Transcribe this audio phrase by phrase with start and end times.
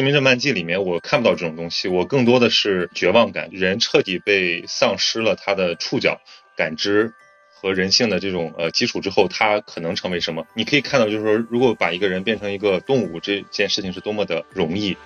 [0.00, 6.22] 失明症漫记》里面，我看不到这种东西，我更多的是绝望感，人彻底被丧失了他的触角
[6.56, 7.12] 感知
[7.52, 10.46] 和人性的这种呃基础之后，他可能成为什么？
[10.54, 14.96] 你可以看到，就是说，如果把一个人变成一个动物，这件事情是多么的容易。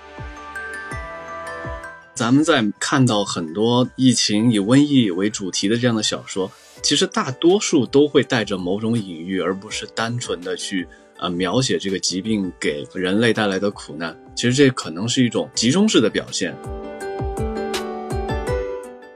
[2.14, 6.52] 咱们在看到很多疫情以瘟疫为主题的这样的小说，
[6.84, 10.86] 其实大多数都会带着某种隐喻，而不是单纯的去
[11.24, 14.14] 啊描写这个疾病给人类带来的苦难。
[14.36, 16.54] 其实这可能是一种集中式的表现。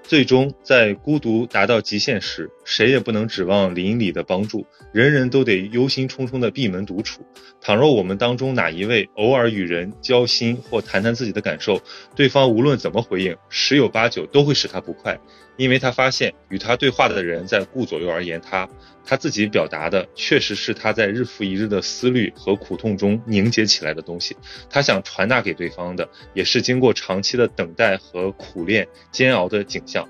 [0.04, 7.24] 最终，在孤独达到极限时，谁也不能指望邻里的帮助，人人都得忧心忡忡的闭门独处。
[7.62, 11.80] 倘若我们当中哪一位偶尔与人交心或谈谈自己的感受，
[12.14, 15.18] 对方无论怎么回应，十有八九都会使他不快。
[15.56, 18.68] 因为他发现与他对话的人在顾左右而言他，
[19.02, 24.36] 他自己表达的确实是他在日复一日的思虑和苦痛中凝结起来的东西。
[24.68, 30.06] 他想传达给对方的，也是经过长期的等待和苦练煎熬的景象。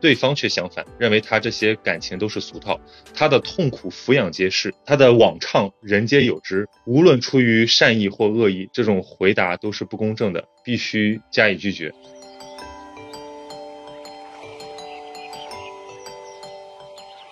[0.00, 2.78] 对方却相反，认为他这些感情都是俗套，
[3.14, 6.68] 他的痛苦俯仰皆是，他的妄唱人皆有之。
[6.86, 11.92] 无论出于善意或恶意，这种回答都是不公正的，必须加以拒绝。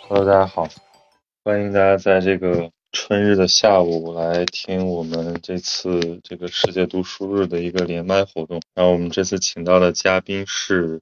[0.09, 0.69] Hello，大家好，
[1.45, 8.61] 欢迎大家在这个春日的下午来听我们这次这个世界读书日的一个连麦活动。
[8.75, 11.01] 然后我们这次请到的嘉宾是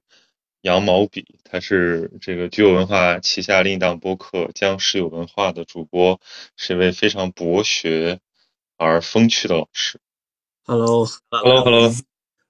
[0.61, 6.21] 杨毛笔，他是这个具有文化旗下另一档播客《将是有文化》的主播，
[6.55, 8.19] 是一位非常博学
[8.77, 9.99] 而风趣的老师。
[10.63, 11.91] Hello，Hello，Hello，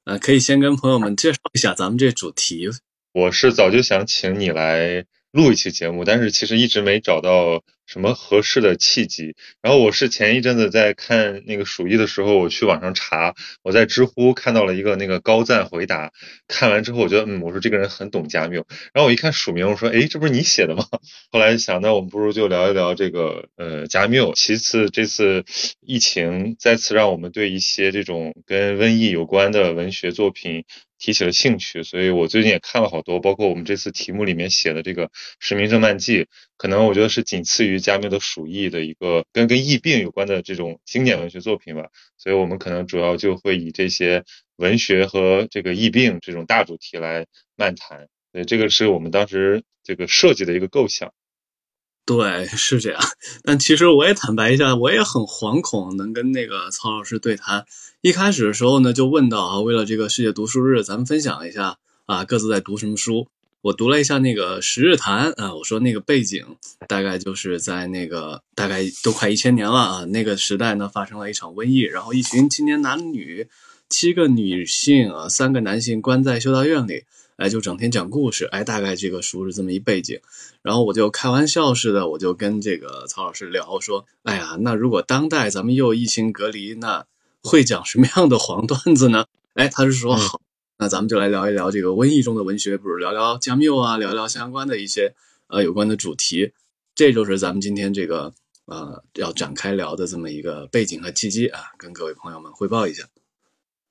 [0.03, 2.69] 呃，可以先跟朋友们介绍一下咱们这主题。
[3.13, 5.05] 我是早就想请你来。
[5.31, 9.33] 录一期节目，但是其实一直没找到什么合适的契机。
[9.61, 13.33] 然后我是前一阵子在看那个鼠疫的时候，我去网上查，
[13.63, 16.11] 我在知乎看到了一个那个高赞回答，
[16.49, 18.65] 看完之后我觉得，嗯，我说这个人很懂加缪。
[18.93, 20.85] 然后我一看署名，我说，哎，这不是你写的吗？
[21.31, 24.33] 后来想，那我们不如就聊一聊这个呃加缪。
[24.35, 25.45] 其次，这次
[25.79, 30.65] 疫情再次让我们对一些这种跟瘟疫有关的文学作品。
[31.01, 35.07] 提起了兴趣，所以我最近也看了好多，包括我们这次题目里面写的这个
[35.39, 36.19] 《失明症漫记》，
[36.57, 41.89] 可能我觉得是仅次于加缪的《鼠疫》的一个跟跟疫病有关的这种经典文学作品吧。
[42.19, 44.23] 所以我们可能主要就会以这些
[44.57, 47.25] 文学和这个疫病这种大主题来
[47.55, 48.07] 漫谈。
[48.31, 51.11] 对，这个是我们当时这个设计的一个构想。
[52.05, 52.99] 对，是这样。
[53.43, 57.65] 但其实我也坦白一下，我也很惶恐能跟那个曹老师对谈。
[58.01, 63.27] 一开始的时候呢，就问到啊，为了这个世界读书日，咱们分享一下啊，各自在读什么书。
[63.61, 66.43] 我读了一下那个《十日谈》啊，我说那个背景
[66.87, 73.47] 大概就是在那个大概都快一千年了啊，那个时代呢发生了一场瘟疫，然后一群青年男女，
[73.87, 77.03] 七个女性啊，三个男性关在修道院里。
[77.41, 80.19] 哎，就整天讲故事，哎，大概这个书是这么一背景，
[80.61, 87.07] 然后我就开玩笑似的，我就跟这个曹老师聊说，哎呀，那如果当代咱们又疫情隔离，那
[87.41, 89.25] 会讲什么样的黄段子呢？
[89.55, 90.39] 哎，他是说好，
[90.77, 95.15] 那咱们就来聊一聊这个瘟疫中的文学，不如聊聊加缪啊，聊聊相关的一些
[95.47, 96.51] 呃有关的主题，
[96.93, 98.33] 这就是咱们今天这个
[98.65, 103.05] 呃要展开聊的这么一个背景和契机啊，跟各位朋友们汇报一下。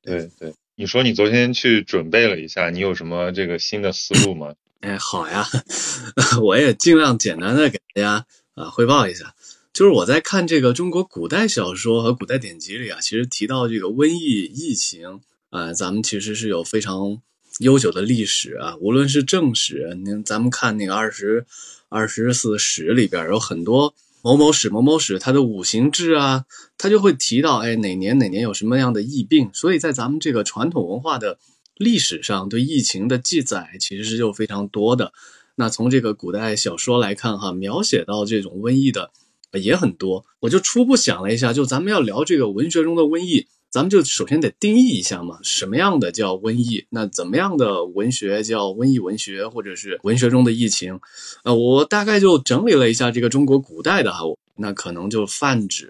[0.03, 0.55] 对对。
[0.81, 4.55] 你说你昨天去准备了一下，你有什么这个新的思路吗？
[4.81, 5.47] 哎，好呀，
[6.41, 8.25] 我也尽量简单的给大家
[8.55, 9.35] 啊汇报一下。
[9.75, 15.21] 就是我在看这个中国古代小说和古代典籍里啊，其实提到这个瘟疫疫情
[15.51, 17.21] 啊，咱们其实是有非常
[17.59, 18.75] 悠久的历史啊。
[18.81, 21.45] 无论是正史，您咱们看那个二十
[21.91, 23.95] 二十四史里边有很多。
[24.23, 26.45] 某某史某某史，他的五行志啊，
[26.77, 29.51] 他就会提到，哎，哪年哪年有什么样的疫病。
[29.53, 31.39] 所以在咱们这个传统文化的
[31.77, 35.13] 历史上，对疫情的记载其实是就非常多的。
[35.57, 39.11] 那从这个古代小说来看，哈，描写到这种瘟疫的
[39.53, 40.25] 也很多。
[40.41, 43.47] 我就初步想了一下，就咱们要聊这个文学中的瘟疫。
[43.71, 46.87] 咱们就首先得定义一下嘛，什么样的叫瘟疫？
[46.91, 50.99] 那怎么样的文学叫瘟疫文学，或者是文学中的疫情？
[51.45, 54.25] 呃，我大概就整理了一下这个中国古代的哈，
[54.57, 55.89] 那可能就泛指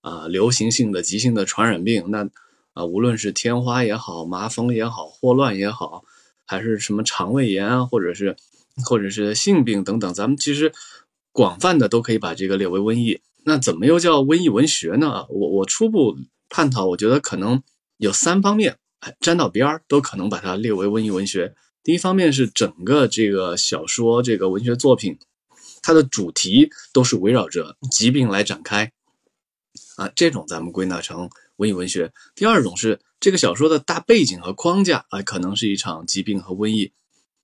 [0.00, 2.28] 啊流行性的急性的传染病，那
[2.72, 6.04] 啊无论是天花也好，麻风也好，霍乱也好，
[6.46, 8.36] 还是什么肠胃炎啊，或者是
[8.84, 10.72] 或者是性病等等，咱们其实
[11.32, 13.20] 广泛的都可以把这个列为瘟疫。
[13.42, 15.26] 那怎么又叫瘟疫文学呢？
[15.30, 16.16] 我我初步。
[16.48, 17.62] 探讨，我觉得可能
[17.96, 21.54] 有三方面，哎，沾到边儿都可能把它列为瘟疫文学。
[21.82, 25.18] 第一方面是整个这个小说这个文学作品，
[25.82, 28.92] 它的主题都是围绕着疾病来展开，
[29.96, 32.12] 啊，这种咱们归纳成瘟疫文学。
[32.34, 36.92] 第二种是这个小说的大背景和框架啊，可能是一场疾病和瘟疫，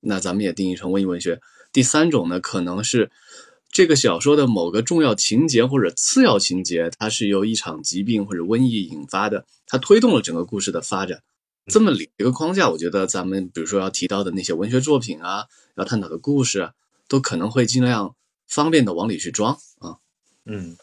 [0.00, 1.40] 那咱们也定义成瘟疫文学。
[1.72, 3.10] 第三种呢，可能是
[3.74, 11.24] 这个小说的某个重要情节或者次要情节，它是由一场疾病或者瘟疫引发的，它推动了整个故事的发展。
[11.66, 16.72] 这么理一个框架，我觉得咱们比如说要提到的那些文学作品啊，要探讨的故事，啊
[17.08, 18.14] 都可能会尽量
[18.46, 19.96] 方便的往里去装啊。
[20.44, 20.76] 嗯，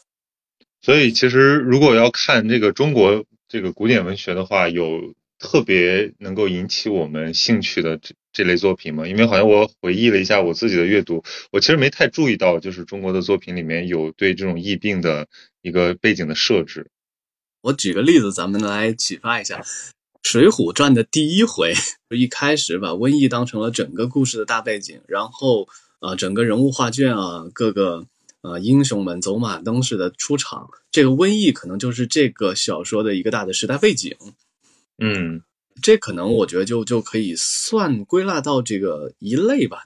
[0.82, 9.07] 所以其实如果要看这个中国这个古典文学的话，有特别能够引起我们兴趣的这这类作品吗？
[9.07, 15.28] 因为好像我回忆了一下我自己的阅读，我其实没太注意到，就是中国的作品里面有对这种疫病的
[15.62, 16.89] 一个背景的设置。
[17.62, 19.62] 我举个例子，咱们来启发一下。
[20.24, 21.74] 《水浒传》的第一回，
[22.10, 25.68] 就一开始把瘟疫当成了整个故事的大背景，然后
[26.00, 28.06] 啊，整个人物画卷啊，各个
[28.42, 34.16] 呃英雄们走马灯似的出场，这个瘟疫可能就是这个小说的一个大的时代背景。
[35.00, 35.42] 嗯，
[35.82, 39.86] 这可能我觉得就就可以算归纳到这个一类吧。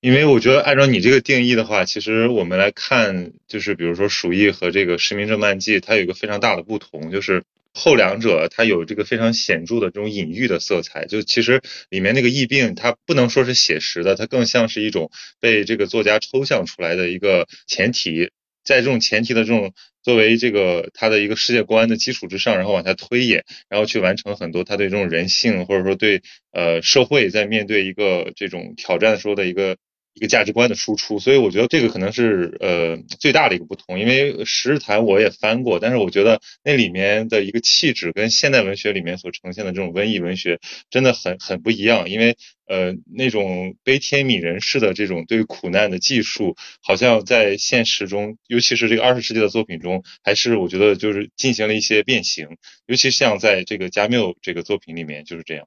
[0.00, 7.44] 因为我觉得按照你这个定义的话，其实我们来看，就是比如说《鼠疫》和这个《实名证漫记》，它有一个非常大的不同，就是。
[7.76, 15.10] 后两者它有这个非常显著的这种隐喻的色彩，就其实里面那个疫病，它不能说是写实的，它更像是一种
[15.40, 18.30] 被这个作家抽象出来的一个前提，
[18.64, 19.72] 在这种前提的这种
[20.02, 26.22] 作为这个他的一个世界观的基础之上，然后往下推演，然后去完成很多他对这种人性或者说对
[26.52, 29.76] 呃社会在面对一个这种挑战的时候的一个。
[30.14, 33.98] 一个价值观的输出，所以我觉得这个可能是呃最大的一个不同。
[33.98, 42.08] 因为《十日谈》我也翻过，但是我觉得那里面的一个气质跟现代文学里面所呈现的这种瘟疫文学真的很很不一样。
[42.08, 52.56] 因为呃那种悲天悯人式的这种对苦难的技术，好像在现实中，尤其是这个二十世纪的作品中，还是我觉得就是进行了一些变形。
[52.86, 55.66] 尤其像在这个加缪这个作品里面就是这样。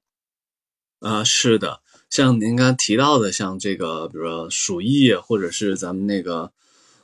[1.00, 1.82] 啊，是的。
[2.10, 6.52] 像您刚提到的，像这个，比如说《鼠疫》，或者是咱们那个，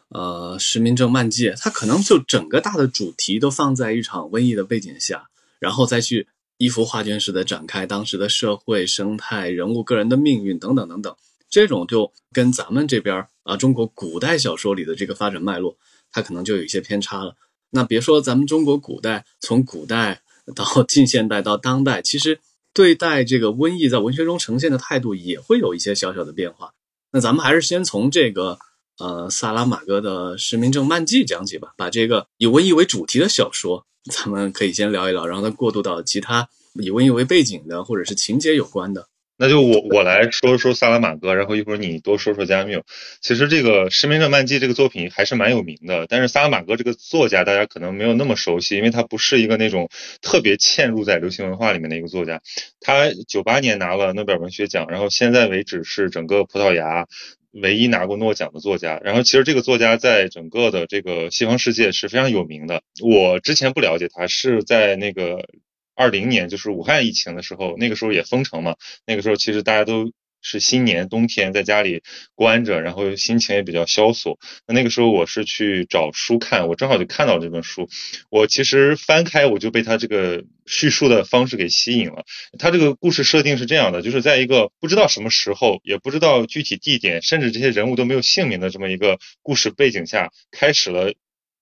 [0.08, 5.30] 呃，《实名证漫记》，它可能就整个大的主题都放在一场瘟疫的背景下，
[5.60, 6.28] 然后再去
[6.58, 11.14] 一幅画卷式的展开当时的社会生态、人物个人的命运等等等等。
[11.50, 15.78] 这种就跟咱们这边啊，中国古代小说里的这个发展脉络，
[16.12, 17.36] 它可能就有一些偏差了。
[17.72, 20.22] 那别说咱们中国古代，从古代
[20.56, 22.40] 到近现代到当代，其实。
[22.74, 26.74] 对待这个瘟疫在文学中呈现的态度也会有一些小小的变化。
[27.12, 28.58] 那咱们还是先从这个
[28.98, 31.74] 呃萨拉玛戈的《实名证漫记》讲起吧。
[31.78, 39.08] 把这个以瘟疫为主题的小说，咱们可以先聊一聊，然后再过渡到其他以瘟疫为背景的或者是情节有关的。
[39.44, 42.82] 那就我我来说说萨拉马戈，然后一会儿你多说说加缪。
[43.20, 49.90] 其实这个《失明者漫记》这个作品还是蛮有名的，但是萨拉马戈这个作家大家可能没有那么熟悉，因为他不是一个那种
[50.22, 52.42] 特别嵌入在流行文化里面的一个作家。
[52.80, 57.06] 他九八年拿了诺贝尔文学奖，然后现在为止是整个葡萄牙
[57.52, 59.02] 唯一拿过诺奖的作家。
[59.04, 62.82] 然后其实这个作家在整个的这个西方世界是非常有名的。
[63.02, 65.50] 我之前不了解他，是在那个。
[65.96, 68.76] 二零年就是武汉疫情的时候，那个时候也封城嘛。
[69.06, 70.12] 那个时候其实大家都
[70.42, 72.04] 是新年冬天在家里
[72.36, 74.38] 关着，然后心情也比较萧索。
[74.68, 77.88] 那那个时候我是去找书看，我正好就看到这本书。
[78.30, 82.26] 我其实翻开我就被他这个叙述的方式给吸引了。
[82.60, 91.14] 他这个故事设定是这样的，就是在一个不知道什么时候，也不知道具体地点，甚至这些人物都没有姓名的这么一个故事背景下，开始了。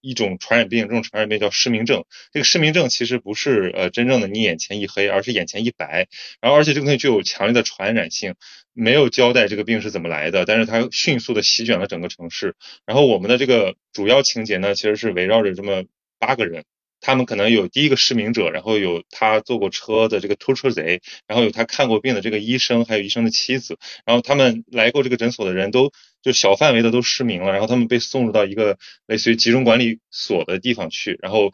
[0.01, 2.03] 一种传染病，这种传染病叫失明症。
[2.34, 6.08] 这个失明症其实不是呃真正的你眼前一黑，而是眼前一白。
[6.41, 8.36] 然后而且这个东西具有强烈的传染性，
[8.74, 12.55] 没有交代这个病是怎么来的，但是它迅速的席卷了整个城市。
[12.86, 15.84] 然后我们的这个主要情节呢，其实是围绕着这么
[16.20, 16.65] 八个人。
[17.01, 25.91] 他们可能有第一个失明者，然后有他坐过车的这个偷车贼，然后有他看过病的这个医生，还有医生的妻子，然后他们来过这个诊所的人都
[26.22, 28.77] 就小范围的都失明了，然后他们被送入到一个
[29.08, 31.51] 类似于集中管理所的地方去，然后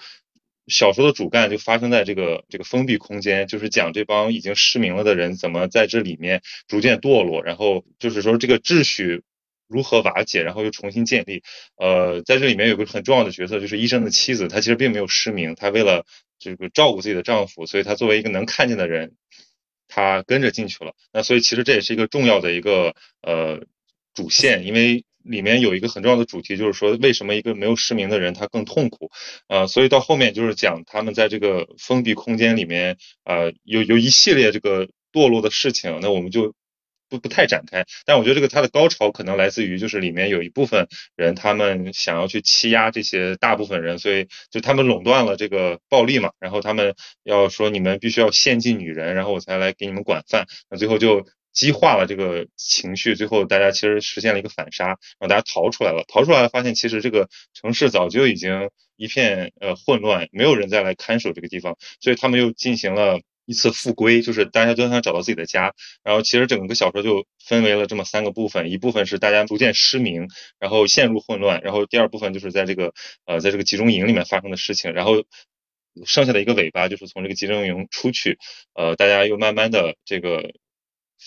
[0.68, 9.24] 小说的主干就发生在这个这个封闭空间，就是讲这帮已经失明了的人怎么在这里面逐渐堕落，然后就是说这个秩序。
[9.67, 11.43] 如何瓦解，然后又重新建立？
[11.75, 16.05] 呃，在这里面有个很重要的角色，就是医生的妻子，她其实并没有失明，她为了
[16.39, 19.13] 这个照顾自己的丈夫，所以她作为一个能看见的人，
[19.88, 20.93] 她跟着进去了。
[21.12, 23.65] 那所以其实这也是一个重要的一个呃
[24.13, 29.12] 主线，因为里面有一个很重要的主题，就是说为什么一个没有失明的人他更痛苦？
[29.47, 36.00] 呃，所以到后面就是讲他们在这个封闭空间里面，呃，有有一系列这个堕落的事情。
[36.01, 36.53] 那我们就。
[37.09, 37.85] 不不太展开。
[38.05, 51.27] 但我觉得这个它的高潮可能来自于就是里面有一部分人他们想要去欺压这些大部分人，所以就他们垄断了这个暴力嘛，然后他们要说你们必须要献祭女人，然后我才来给你们管饭，那最后就。
[51.53, 56.03] 激化了这个情绪，最后大家其实实现了一个反杀，然后大家逃出来了。
[56.07, 65.74] 逃出来了，发现其实这个城市早就已经一片呃混乱，没有人再来看守这个地方，所以他们又进行了一次复归，就是大家都想找到自己的家。
[66.04, 70.27] 然后其实整个小说就分为了这么三个部分，一部分是大家逐渐失明，
[70.60, 72.94] 然后陷入混乱，然后第二部分就是在这个
[73.25, 75.24] 呃在这个集中营里面发生的事情，然后
[76.06, 78.38] 剩下的一个尾巴就是从这个集中营出去，
[78.75, 80.54] 呃大家又慢慢的这个。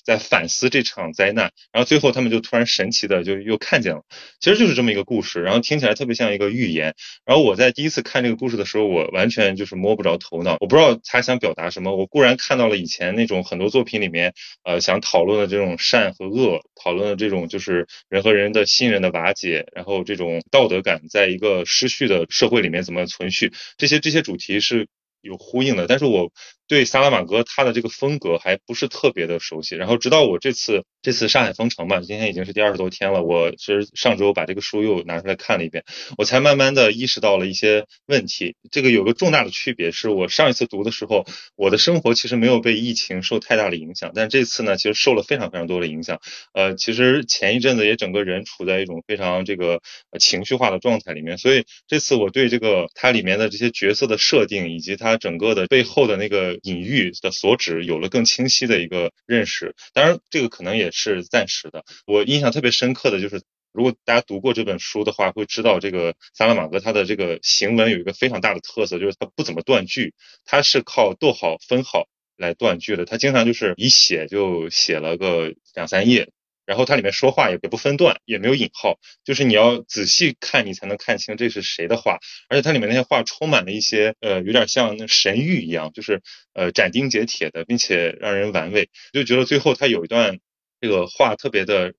[0.04, 4.02] 在反思这场灾难，然后最后他们就突然神奇的就又看见了，
[4.40, 6.95] 其实就是这么一个故事，然后听起来特别像一个寓言。
[7.25, 11.95] 然后我在第一次看这个故事的时候，我完全就是摸不着头脑，我不知道他想表达什么。
[11.95, 24.88] 我固然看到了以前那种很多作品里面，呃，想讨论的这种善和恶，讨论的这种就是人和人的信任的瓦解，然后这种道德感在一个失序的社会里面怎么存续，这些这些主题是
[25.21, 26.33] 有呼应的，但是我。
[26.71, 35.83] 对萨拉玛戈他的这个风格还不是特别的熟悉，然后直到我这次这次上海封城嘛，今天已经是第二十多天了，我是上周把这个书又拿出来看了一遍，
[36.17, 38.55] 我才慢慢的意识到了一些问题。
[38.71, 46.21] 这个有个重大的区别是我上一次读的时候，我的生活其实没有被疫情受太大的影响，但这次呢，其实受了非常非常多的影响。
[46.55, 49.81] 呃，其实前一阵子也整个人处在一种非常这个
[50.21, 56.60] 情绪化的状态里面，所以这次我对这个它里面的这些角色的设定以及它整个的背后的那个。
[56.62, 61.85] 隐喻的所指有了更清晰的一个认识，当然这个可能也是暂时的。
[62.07, 70.14] 我印象特别深刻的就是，如果大家读过这本书的话，会知道这个萨拉玛戈他的这个行文有一个非常大的特色，就是他不怎么断句，
[70.45, 73.05] 他是靠逗号、分号来断句的。
[73.05, 76.31] 他经常就是一写就写了个两三页。
[76.71, 82.21] 然后它里面说话也也不分段，也没有引号，就是你要仔细看，你才能看清这是谁的话。
[82.49, 86.23] 而且它里面那些话充满了一些呃，有点像那神谕一样，就是
[86.55, 88.89] 呃斩钉截铁的，并且让人玩味。
[89.12, 90.39] 就觉得最后他有一段
[90.81, 91.93] 这个话特别的。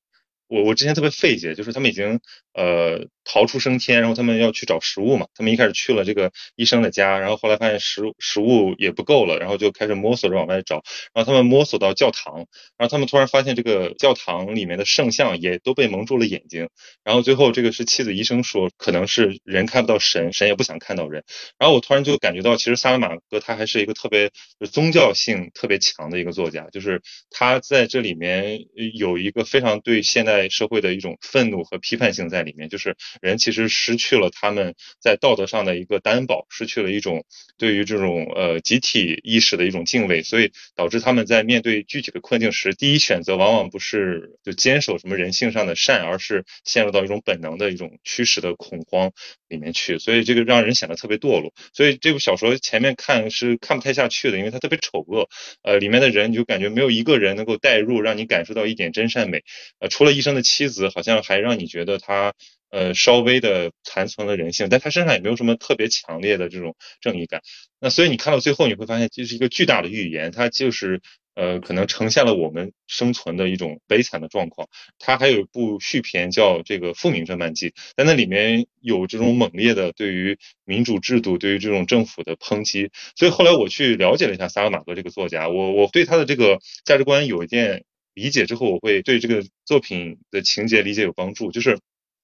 [0.54, 2.20] 我我之前特别费解，就是他们已经
[2.54, 5.28] 呃逃出升天，然后他们要去找食物嘛。
[5.36, 10.84] 他们一开始去了这个医生的家，然后后来发现食食物也不够了，然后就开始摸索着往外找。
[11.14, 12.46] 然后他们摸索到教堂，
[12.78, 16.70] 然后他们突然发现这个教堂里面的圣像也都被蒙住了眼睛。
[17.04, 21.24] 然后最后这个是妻子医生说，可能是人看不到神，神也不想看到人。
[21.58, 24.32] 然后我突然就感觉到，其实萨拉马戈他还是一个特别
[24.72, 28.60] 宗教性特别强的一个作家，就是他在这里面
[28.96, 30.42] 有一个非常对现代。
[30.50, 37.24] 社会的一种愤怒和批判性在里面，就是人其实失去了他们在道德上的一个担保，失去了一种
[37.58, 49.12] 对于这种呃集体意识的一种敬畏，所以导致他们在面对具体的困境时，第一选择往往不是就坚守什么人性上的善，而是陷入到一种本能的一种驱使的恐慌
[49.48, 51.54] 里面去，所以这个让人显得特别堕落。
[51.74, 55.30] 所以这部小说前面看是看不太下去的，因为它特别丑恶，
[55.64, 59.44] 呃，里面的人你就感觉没有一个人能够代入，让你感受到一点真善美，
[59.80, 60.42] 呃，除了医生的。
[60.52, 62.34] 妻子好像还让你觉得他
[62.72, 67.42] 呃稍微的残存了人性，但他身上也没有什么特别强烈的这种正义感。
[67.80, 71.02] 那所以你看到最后你会发现，这是一个巨大的预言，它就是
[71.36, 74.68] 呃可能呈现了我们生存的一种悲惨的状况。
[75.00, 82.90] 他还有一部续篇叫这个《复明正漫记》，但那里面有这种猛烈的对于民主制度、对于这种政府的抨击。
[83.16, 87.84] 所以后来我去了解了一下萨尔马戈这个作家，我我对他的这个价值观有一件。
[88.14, 91.50] 理解之后，我会对这个作品的情节理解有帮助。
[91.50, 91.80] 就是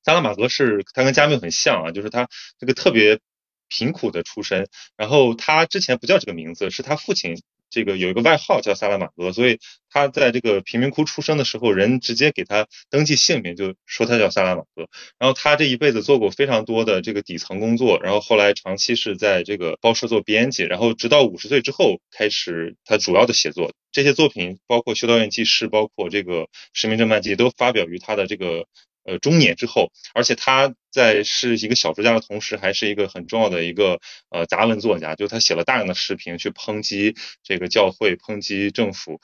[0.08, 3.20] 萨拉玛戈是他跟加缪很像啊，就是他这个特别
[3.68, 7.42] 贫苦的出身，然后他之前不叫这个名字，是他父亲。
[7.70, 9.60] 这个有一个外号叫萨拉玛戈，所以
[9.90, 14.88] 他在这个贫民窟出生的时候，人直接给他登记姓名，就说他叫萨拉玛戈。
[15.20, 23.74] 然后他这一辈子做过非常多的这个底层工作，然后后来长期是在这个报社做编辑，然后直到五十岁之后开始他主要的写作。
[23.92, 28.66] 这些作品包括《修道院记事》，包括这个《实名正漫记》，都发表于他的这个。
[29.08, 34.00] 呃，中年之后，而且他在是一个小说家的同时，还是一个很重要的一个
[34.30, 39.22] 呃杂文作家，就他写了大量的视频去抨击这个教会，抨击政府。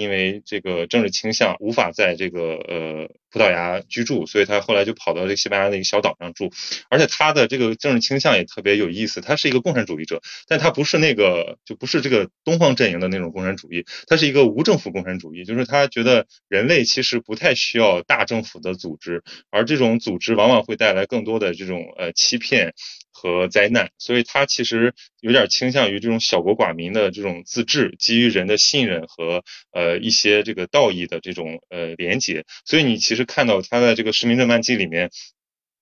[0.00, 6.50] 因为这个政治倾向无法在这个呃葡萄牙居住，所以他后来就跑到这个西班牙的一个小岛上住。
[6.88, 22.74] 而且他的这个政治倾向也特别有意思，他是一个共产主义者，但他不是那个就不是这个东方阵营的那种共产主义，他是一个无政府共产主义，就是他觉得人类其实不太需要大政府的组织，而这种组织往往会带来更多的这种呃欺骗。
[23.20, 32.44] 和灾难，所以他其实有点倾向于这种小国寡民的这种自治，基于人的信任和呃一些这个道义的这种呃连结。
[32.64, 35.10] 所以你其实看到他在这个《实名震漫记》里面。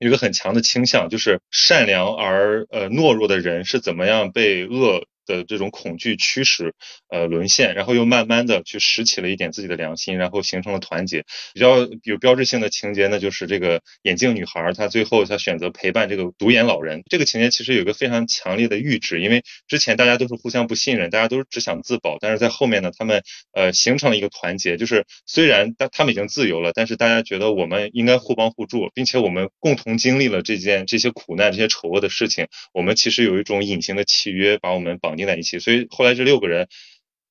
[0.01, 5.05] 有一个很强的倾向，就是善良而呃懦弱的人是怎么样被恶。
[5.29, 6.75] 的这种恐惧驱使，
[7.09, 11.25] 呃，沦陷，然后又慢慢的去拾起了一点自己的良心，然后形成了团结。
[11.55, 17.03] 比较有标志性的情节呢，就是这个眼镜女孩，她最后她选择陪伴这个独眼老人。
[17.09, 36.69] 这个情节其实有一个非常强烈的预旨，因为之前大家都是互相不信任，大家都是只想自保，但是在后面呢，他们呃形成了一个团结，就是虽然他他们已经自由了，但是大家觉得我们应该互帮互助，并且我们共同经历了这件这些苦难、这些丑恶的事情，我们其实有一种隐形的契约把我们绑定在一起，所以后来这六个人，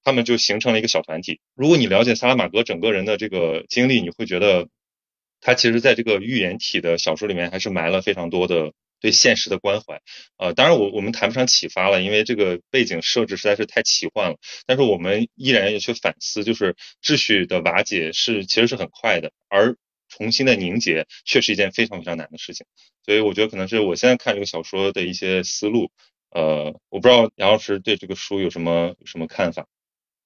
[0.03, 1.39] 他们就形成了一个小团体。
[1.55, 4.69] 如果你了解萨拉玛戈整个人的这个经历，你会觉得
[5.41, 10.01] 他其实在这个寓言体的小说里面还是埋了非常多的对现实的关怀。
[10.37, 14.37] 呃，当然我我们谈不上启发了，因为这个背景设置实在是太奇幻了。
[14.65, 19.75] 但是我们依然要去反思，就是秩序的瓦解是其实是很快的，而
[20.09, 22.65] 重新的凝结却是一件非常非常难的事情。
[23.05, 25.91] 所以我觉得可能是我现在看这个小说的一些思路。
[26.29, 29.65] 呃，我不知道杨老师对这个书有什么什么看法？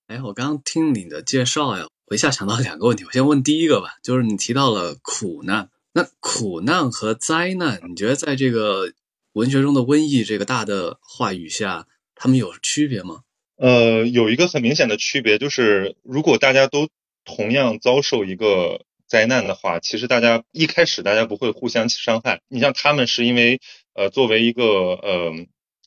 [0.08, 3.06] 哎，我刚刚听你的介绍呀，我一下想到两个问题。
[3.06, 8.92] 我先问第一个吧，就是你提到了苦难，那苦难和灾难，你觉得在这个
[9.34, 13.22] 文学中的瘟疫这个大的话语下，他们有区别吗？
[13.56, 16.90] 呃，有一个很明显的区别，就是如果大家都
[17.24, 22.42] 同样遭受一个灾难的话，其实大家一开始大家不会互相伤害。
[22.50, 23.62] 你像他们是因为
[23.94, 25.32] 呃，作为一个呃。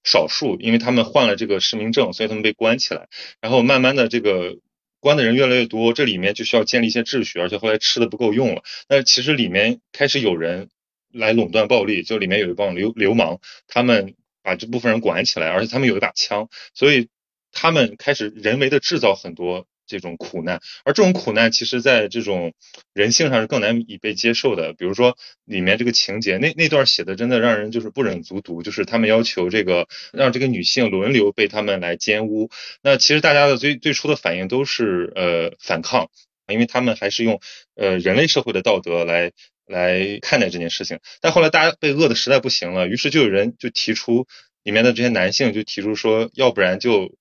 [0.04, 3.08] 少数，因为他们患了这个实名证，所以他们被关起来。
[3.40, 4.58] 然后慢慢的，这个
[5.00, 8.62] 关的人越来越多，这里面就需要建立一些秩序，而且后来吃的不够用了。
[8.88, 10.68] 那其实里面开始有人
[11.10, 17.08] 来垄断暴力，就里面有一帮流流氓，他们把这部分人管起来，而且他们有一把枪，所以
[17.50, 19.66] 他们开始人为的制造很多。
[19.86, 22.54] 这种苦难，而这种苦难其实在这种
[22.92, 24.72] 人性上是更难以被接受的。
[24.72, 32.50] 比如说里面这个情节，那那段写的真的让人就是不忍卒读，就是他们要求这个让这个女性轮流被他们来奸污。
[32.82, 36.10] 那其实大家的最最初的反应都是呃反抗，
[36.48, 37.40] 因为他们还是用
[37.74, 39.32] 呃人类社会的道德来
[39.66, 40.98] 来看待这件事情。
[41.20, 44.26] 但后来大家被饿的实在不行了，于是就有人就提出
[44.62, 47.14] 里面的这些男性就提出说，要不然就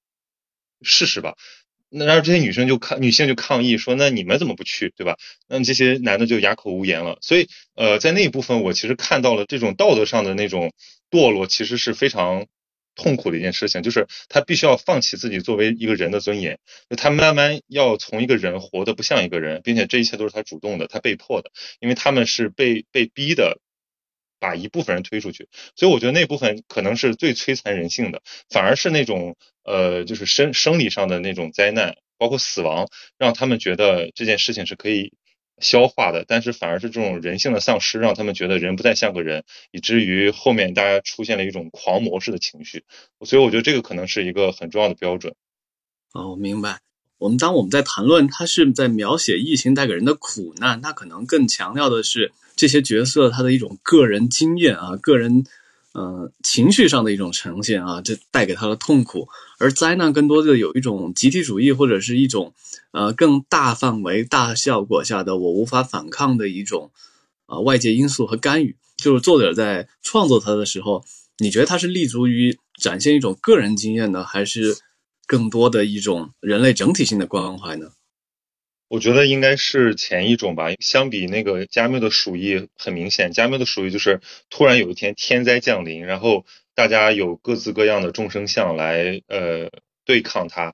[0.82, 1.36] 试试吧。
[1.96, 7.20] 那然后这些女生就抗，女性就抗议说：“那你们怎么不去，对吧？”那这些男的就哑口无言了。
[7.22, 10.74] 所以，呃，在那一部分，我其实看到了这种道德上的那种
[11.12, 12.48] 堕落，其实是非常
[12.96, 13.84] 痛苦的一件事情。
[13.84, 16.60] 就是他必须要放弃自己作为一个人的尊严，
[16.98, 23.60] 他慢慢要从一个人活得不像一个人，并且这一切都是他主动的，他被迫的，因为他们是被被逼的。
[24.44, 35.14] 把一部分人推出去，所以我觉得那部分可能是最摧残人性的，反而是那种呃，就是生生理上的那种灾难，包括死亡，让他们觉得这件事情是可以
[35.60, 36.26] 消化的。
[36.28, 42.84] 但是反而是这种人性的丧失，让他们觉得人不再像个人，以至于后面大家出现了一种狂魔式的情绪。
[43.26, 45.36] 所以我觉得这个可能是一个很重要的标准。
[46.12, 46.82] 哦，我明白。
[47.18, 52.34] 我们当我们在谈论他是在描写疫情带给人的苦难，他可能更强调的是。
[52.56, 55.44] 这些角色他的一种个人经验啊，个人
[55.94, 59.28] 呃情绪上的一种呈现啊，这带给他的痛苦；
[59.60, 62.54] 而灾难更多的有一种集体主义或者是一种
[62.92, 66.92] 呃更大范围、大效果下的我无法反抗的一种
[67.46, 68.76] 啊外界因素和干预。
[68.96, 71.04] 就是作者在创作他的时候，
[71.40, 74.78] 你觉得他是立足于展现一种个人经验呢，还是
[75.26, 77.88] 更多的一种人类整体性的关怀呢？
[78.88, 80.68] 我觉得应该是前一种吧。
[80.80, 89.72] 相比那个加缪的鼠疫，很明显，加缪的鼠疫就是突然有一天天灾降临，然后大家有各自各样的众生相来呃
[90.06, 90.74] 对抗它。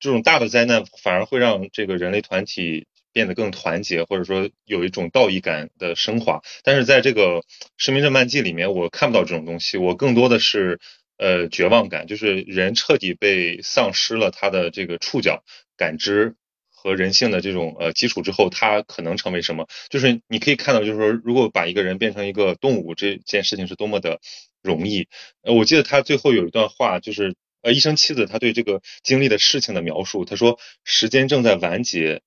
[0.00, 6.40] 这种大的灾难反而会让这个人类团体变得更团结，或者说有一种道义感的升华。
[6.62, 7.40] 但是在这个
[7.76, 10.78] 《失明症漫记》里面，我看不到这种东西，我更多的是
[11.18, 15.42] 呃绝望感，就是人彻底被丧失了他的这个触角
[15.76, 16.36] 感知。
[16.88, 19.68] 和人性的这种呃基础之后，它可能成为什么？
[19.90, 24.20] 就是你可以看到，就是说，如果把一个人变成一个动物，这件事情是多么的
[24.62, 25.06] 容易。
[25.42, 32.22] 呃，我记得他最后有一段话，就是呃，医生妻子他对这个经历的事情的描述，他说：“时间正在完结，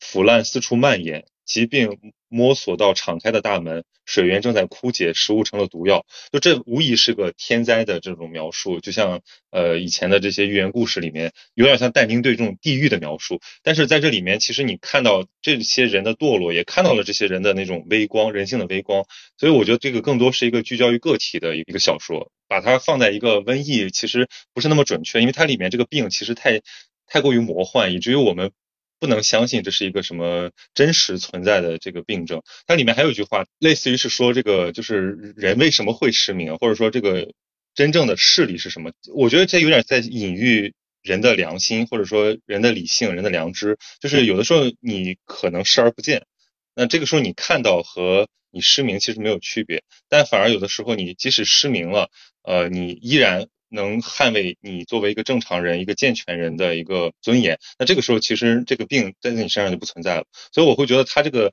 [0.00, 1.98] 腐烂四处蔓延，疾病
[2.30, 6.06] 摸索到敞开的大门，水源正在枯竭，食物成了毒药。
[6.32, 13.40] 就这无疑是个天灾的这种描述，就像呃以前的这些寓言故事里面，有点像但丁对这种地狱的描述。
[13.62, 19.04] 但是在这里面，其实你看到这些人的堕落，也看到了这些人的那种微光，人性的微光。
[19.36, 26.60] 所以我觉得这个更多是一个聚焦于个体的一个小说，把它放在一个瘟疫，其实不是那么准确，因为它里面这个病其实太
[27.06, 28.52] 太过于魔幻，以至于我们。
[29.00, 32.42] 不能相信这是一个什么真实存在的这个病症。
[32.66, 37.32] 它里面还有一句话，类似于是说这个就是人为什么会失明，或者说这个
[37.74, 38.92] 真正的视力是什么？
[39.14, 43.78] 我觉得这有点在隐喻人的良心，或者说人的理性、人的良知。
[44.00, 46.26] 就是有的时候你可能视而不见，
[46.74, 52.10] 那这个时候你看到和你失明其实没有区别，但反而有的时候你即使失明了，
[52.42, 53.48] 呃，你依然。
[53.70, 60.24] 能捍卫你作为一个正常人、一个健全人的一个尊严，那这个时候其实这个病在你身上就不存在了。
[60.52, 61.52] 所以我会觉得他这个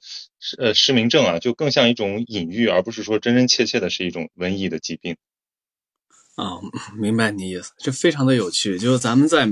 [0.58, 5.16] 呃失明症啊，就更像一种隐喻，而不是说真真切切的是一种瘟疫的疾病。
[6.36, 6.60] 啊，
[6.98, 8.78] 明白你意思，这非常的有趣。
[8.78, 9.48] 就是咱们在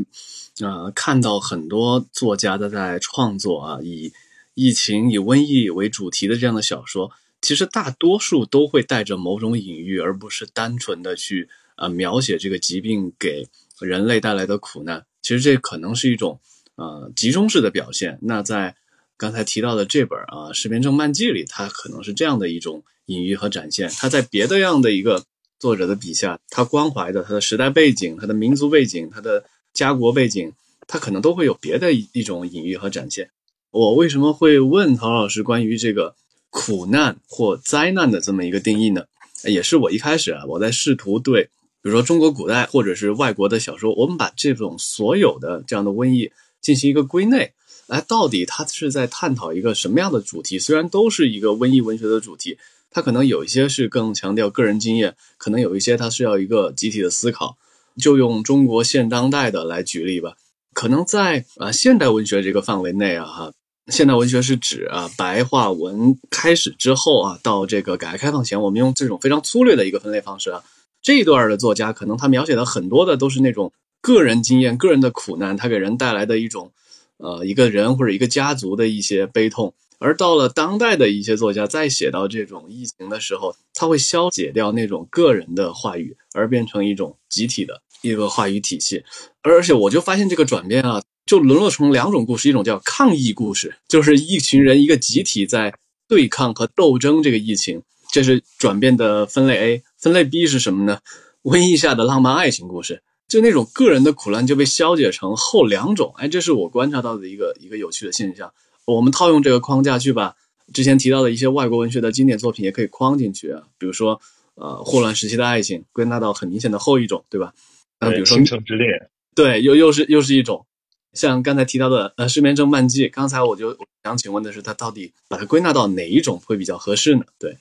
[0.60, 4.12] 呃看到很多作家的在创作啊，以
[4.54, 11.50] 疫情、以瘟疫为主题的这样的小说，其实大多数都会带着某种隐喻，而不是单纯的去。
[11.76, 13.48] 啊，描写这个疾病给
[13.80, 16.40] 人类带来的苦难，其实这可能是一种
[16.76, 18.18] 呃集中式的表现。
[18.22, 18.76] 那在
[19.18, 23.90] 刚才提到的这本啊《失眠症漫记》里，它可能是这样的一种隐喻和展现。
[23.98, 25.24] 它在别的样的一个
[25.60, 30.54] 作者的笔下，他关怀的他的时代背景、他的民族背景、他的家国背景，
[30.88, 33.32] 他可能都会有别的一种隐喻和展现。
[33.72, 36.16] 我为什么会问陶老师关于这个
[36.50, 39.06] 苦难或灾难的这么一个定义呢？
[39.44, 41.50] 也是我一开始啊，我在试图对。
[41.86, 47.54] 比如说中国古代或者是外国的小说，我们把这种所有的这样的瘟疫进行一个归类，
[47.86, 50.58] 来到底它是在探讨一个什么样的主题？
[50.58, 52.58] 虽然都是一个瘟疫文学的主题，
[52.90, 57.56] 它可能有一些是更强调个人经验，可能有一些它需要一个集体的思考。
[58.02, 60.34] 就用中国现当代的来举例吧，
[60.74, 63.54] 可能在啊现代文学这个范围内啊哈，
[63.90, 70.64] 现代文学是指啊白话文开始之后啊到这个改革开放前，我们用这种非常粗略的一个分类方式啊。
[71.06, 76.72] 这一段的作家，可能他描写的很多的都是那种个人经验、个人的苦难，他给人带来的一种，
[77.18, 79.76] 呃，一个人或者一个家族的一些悲痛。
[80.00, 89.04] 而到了当代的一些作家，再写到这种疫情的时候，他会消解掉那种个人的话语，而变成一种集体的一个话语体系。
[89.44, 95.76] 而且我就发现这个转变啊，就沦落成两种故事，一种叫抗疫故事，就是一群人一个集体在
[96.08, 99.84] 对抗和斗争这个疫情，这是转变的分类 A。
[100.06, 101.00] 分类 B 是什么呢？
[101.42, 106.14] 瘟疫下的浪漫爱情故事，就那种个人的苦难就被消解成后两种。
[106.18, 108.54] 哎，这是我观察到的一个一个有趣的现象。
[108.86, 110.36] 我们套用这个框架去把
[110.72, 113.64] 之前提到的一些外国文学的经典作品也可以框进去啊。
[113.80, 114.22] 比如说，
[114.54, 117.56] 呃，霍乱时期的爱情归纳到很明显的后一种，对吧？
[117.98, 120.68] 啊，比如说倾城之恋，对，又又是又是一种。
[121.14, 127.24] 像刚才提到的呃失眠症漫记，刚才我就想请问的是，它到底把它归纳到哪一种会比较合适呢？
[127.40, 127.58] 对。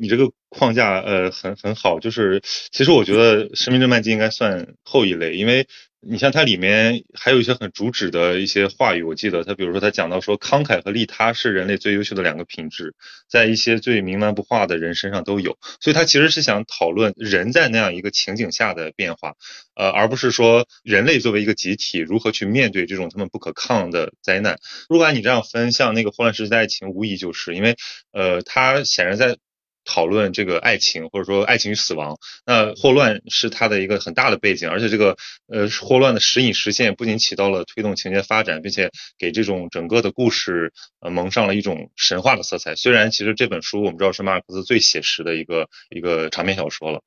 [0.00, 2.40] 你这个框架呃很很好，就是
[2.72, 5.66] 其实我觉得《生命之漫记》应该算后一类，因为
[6.00, 12.94] 你像它里面还有一些很主旨的一些话语，我记得他比如说他讲到说慷慨和利他是人类最优秀的两个品质，
[13.28, 19.34] 在一些最冥顽不化的人身上都有，所以他其实是想讨论人在那样一个情景下的变化，
[19.74, 24.58] 呃，而不是说人类作为一个集体如何去面对这种他们不可抗的灾难。
[24.88, 27.76] 如果按你这样分，像那个《霍乱时期的爱情》，无疑就是因为
[28.12, 29.36] 呃，他显然在。
[29.84, 32.18] 讨论这个爱情，或者说爱情与死亡。
[32.44, 35.16] 那霍乱是它的一个很大的背景，而且这个
[35.48, 42.76] 呃霍乱的时隐时现不仅起到了推动情节发展，并且给这种整个的故事呃蒙上了一种神话的色彩。
[42.76, 47.02] 虽然其实这本书我们知道是马尔克斯最写实的一个一个长篇小说了。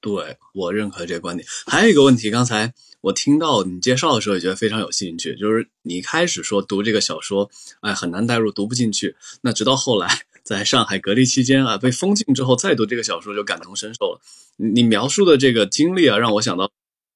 [0.00, 1.48] 对我认可这个观点。
[1.66, 9.16] 还有一个问题，刚才我听到你介绍的时候也觉得非常有兴趣，就是你一开始说读这个小说，哎很难代入，读不进去。
[9.40, 10.08] 那直到后来。
[10.44, 14.20] 在上海隔离期间啊，被封禁之后再读这个小说就感同身受了。
[14.56, 16.70] 你描述的这个经历啊，让我想到，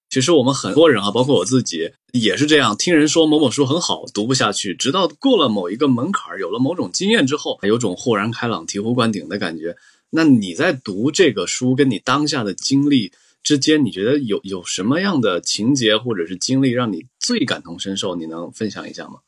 [0.08, 9.76] 其实我们很多人啊，包括我自己也是这样，听人说某某书很好，读不下去，直到过了某一个门槛，有了某种经验之后，有种豁然开朗、醍醐灌顶的感觉。
[10.08, 13.12] 那你在读这个书，跟你当下的经历
[13.42, 18.16] 之间，你觉得有有什么样的情节或者是经历让你最感同身受？
[18.16, 19.18] 你能分享一下吗？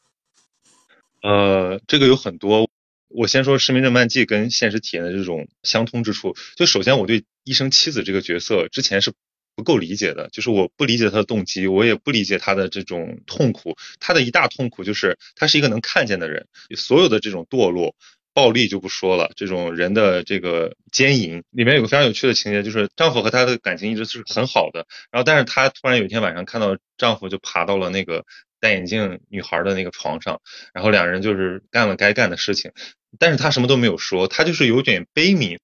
[1.20, 2.66] 呃，这个有很多。
[3.10, 6.34] 我先说《失明症漫记》跟现实体验的这种相通之处。
[6.56, 9.12] 就首先，我对医生妻子这个角色之前是
[9.54, 13.76] 不够理解的，就是我不理解他的动机，我也不理解他的这种痛苦。
[13.98, 16.46] 他的一大痛苦就是他是一个能看见的人，
[16.76, 17.94] 所有的这种堕落。
[18.32, 28.24] 暴力就不说了，这种人的这个奸淫里面有个非常有趣的情节，就是丈夫和她的感情一直是很好的，然后但是她突然有一天晚上看到丈夫就爬到了那个
[28.60, 30.40] 戴眼镜女孩的那个床上，
[30.74, 32.72] 然后两人就是干了该干的事情，
[33.18, 35.58] 但是他什么都没有说，他就是有点悲悯。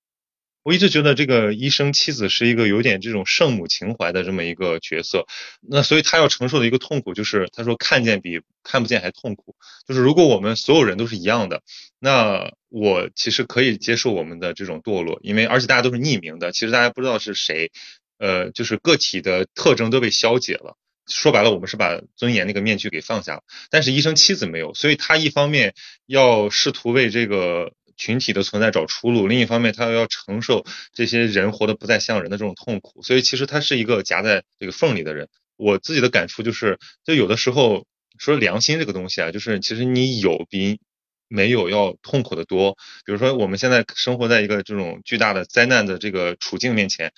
[0.62, 5.24] 我一直觉得这个医生妻子是一个有点这种圣母情怀的这么一个角色，
[5.60, 9.54] 那所以他要承受的一个痛苦就是，他说看见比看不见还痛苦。
[9.86, 11.62] 就是如果我们所有人都是一样的，
[12.00, 17.70] 那我其实可以接受我们的这种堕落，因为而且大家都是匿名的，其实大家不知道是谁，
[18.18, 20.76] 呃，就是个体的特征都被消解了。
[21.06, 25.74] 说白了，我们是把尊严那个面具给放下了，但是医生妻子没有，所以他一方面
[26.06, 27.72] 要试图为这个。
[27.98, 35.30] 群体的存在找出路，另一方面他又要承受这些人活得不再像人的这种痛苦，所以其实他是一个夹在这个缝里的人。
[35.56, 37.86] 我自己的感触就是，就有的时候
[38.18, 40.78] 说良心这个东西啊，就是其实你有比
[41.26, 42.76] 没有要痛苦的多。
[43.06, 47.14] 比如说我们现在生活在一个这种巨大的灾难的这个处境面前。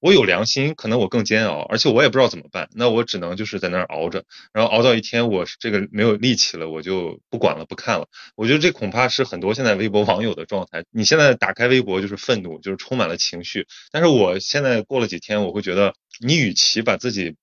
[0.00, 8.08] 我有良心，可能我更煎熬，而且我也不知道怎么办，那我只能就是在那儿熬着，然后熬到一天我这个没有力气了，我就不管了，不看了。
[8.36, 10.84] 我觉得这恐怕是很多现在微博网友的状态。
[10.90, 13.66] 你现在打开微博就是愤怒，就是充满了情绪。
[13.90, 17.36] 但是我现在过了几天，我会觉得，你与其把自己。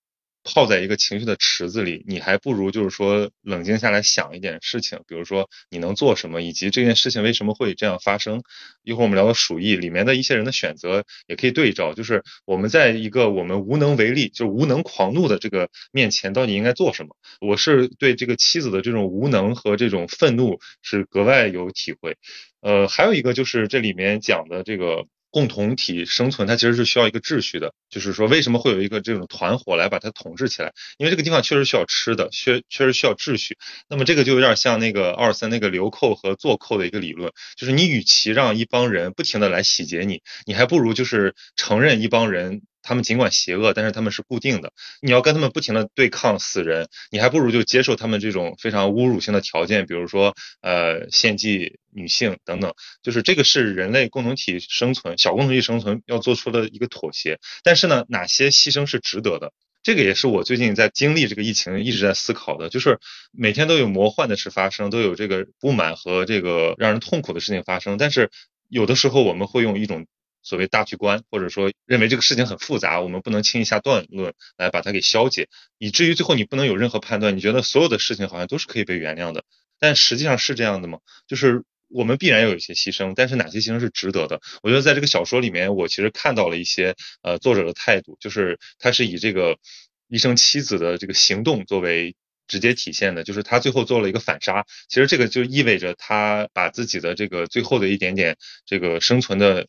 [0.46, 8.44] 泡在一个情绪的池子里，你还不如就是说冷静下来想一点事情，比如说你能做什么，以及这件事情为什么会这样发生。
[8.84, 17.16] 一会儿我们聊到鼠疫里面的一些人的选择，也可以对照，就是我们在一个我们无能为力，就无能狂怒的这个面前，到底应该做什么？
[17.40, 22.16] 我是对这个妻子的这种无能和这种愤怒是格外有体会。
[22.60, 25.06] 呃，还有一个就是这里面讲的这个。
[25.36, 27.74] 共同体生存，它其实是需要一个秩序的。
[27.90, 30.72] 就是说，为什么会有一个这种团伙来把它统治起来？
[30.96, 33.58] 因为这个地方确实需要吃的，确确实需要秩序。
[33.86, 42.62] 那么这个就有点像那个奥尔森那个流寇和做寇的一个理论，就是你与其让一帮人不停的来洗劫你，你还不如就是承认一帮人。
[42.86, 44.72] 他们尽管邪恶，但是他们是固定的。
[45.02, 52.72] 你要跟他们不停的对抗死人，你还不如就接受他们这种非常侮辱性的条件，比如说呃献祭女性等等。
[53.02, 57.40] 就是这个是人类共同体生存、小共同体生存要做出的一个妥协。
[57.64, 59.52] 但是呢，哪些牺牲是值得的？
[59.82, 62.68] 这个也是我最近在经历这个疫情一直在思考的。
[62.68, 63.00] 就是
[63.32, 67.98] 每天都有魔幻的事发生，都有这个不满和这个让人痛苦的事情发生。
[67.98, 68.30] 但是
[68.68, 70.06] 有的时候我们会用一种。
[70.46, 77.36] 所谓大局观，或者说认为这个事情很复杂，我们不能轻易下断论来把它给消解，以至于最后你不能有任何判断。
[77.36, 79.42] 你觉得所有的事情好像都是可以被原谅的，
[79.80, 81.00] 但实际上是这样的吗？
[81.26, 84.40] 就是我们必然要有一些牺牲，但是哪些牺牲是值得的？
[84.62, 89.58] 我觉得在这个小说里面，我其实看到了一些呃作者的态度，就是他是以这个
[90.06, 92.14] 医生妻子的这个行动作为
[92.46, 94.64] 直接体现的，就是他最后做了一个反杀。
[94.88, 99.66] 其实这个就意味着他把自己的这个最后的一点点这个生存的。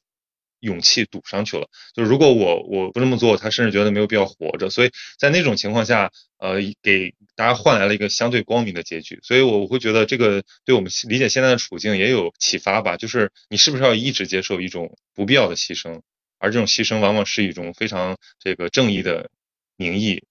[0.59, 4.69] 勇气赌上去了，就是如果我我不这么做，他甚至觉得没有必要活着。
[4.69, 9.19] 所以在那种情况下，呃，给大家换来了一个相对光明的结局。
[9.21, 12.97] 所以我会觉得这个对我们理解现在的处境也有启发吧。
[12.97, 16.01] 就是你是不是要一直接受一种不必要的牺牲，
[16.39, 19.29] 而这种牺牲往往是一种非常这个正义的
[19.75, 20.23] 名义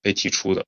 [0.00, 0.64] 被提出的。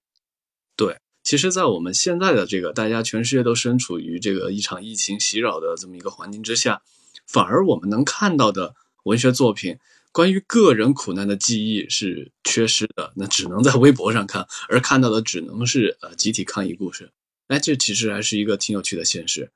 [0.77, 6.83] 对，其实，在我们现在的这个大家全世界都身处于这个一场疫情袭扰的这么一个环境之下，
[7.29, 8.75] 反而我们能看到的。
[9.05, 9.79] 文学作品
[10.13, 17.11] 关于个人苦难的记忆是缺失的，那只能在微博上看，而看到的只能是呃集体抗议故事。
[17.49, 19.51] 哎，这其实还是一个挺有趣的现实。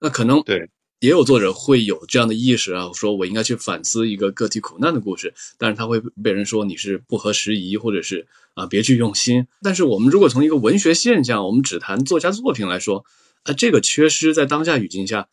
[0.00, 9.46] 那可能对也有作者会有这样的意识啊，说我应该去反思一个个体苦难的故事，但是他会被人说你是不合时宜，或者是啊别具用心。
[9.62, 13.04] 但是我们如果从一个文学现象，我们只谈作家作品来说，
[13.44, 15.28] 啊这个缺失在当下语境下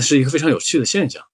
[0.00, 1.24] 是一个非常有趣的现象。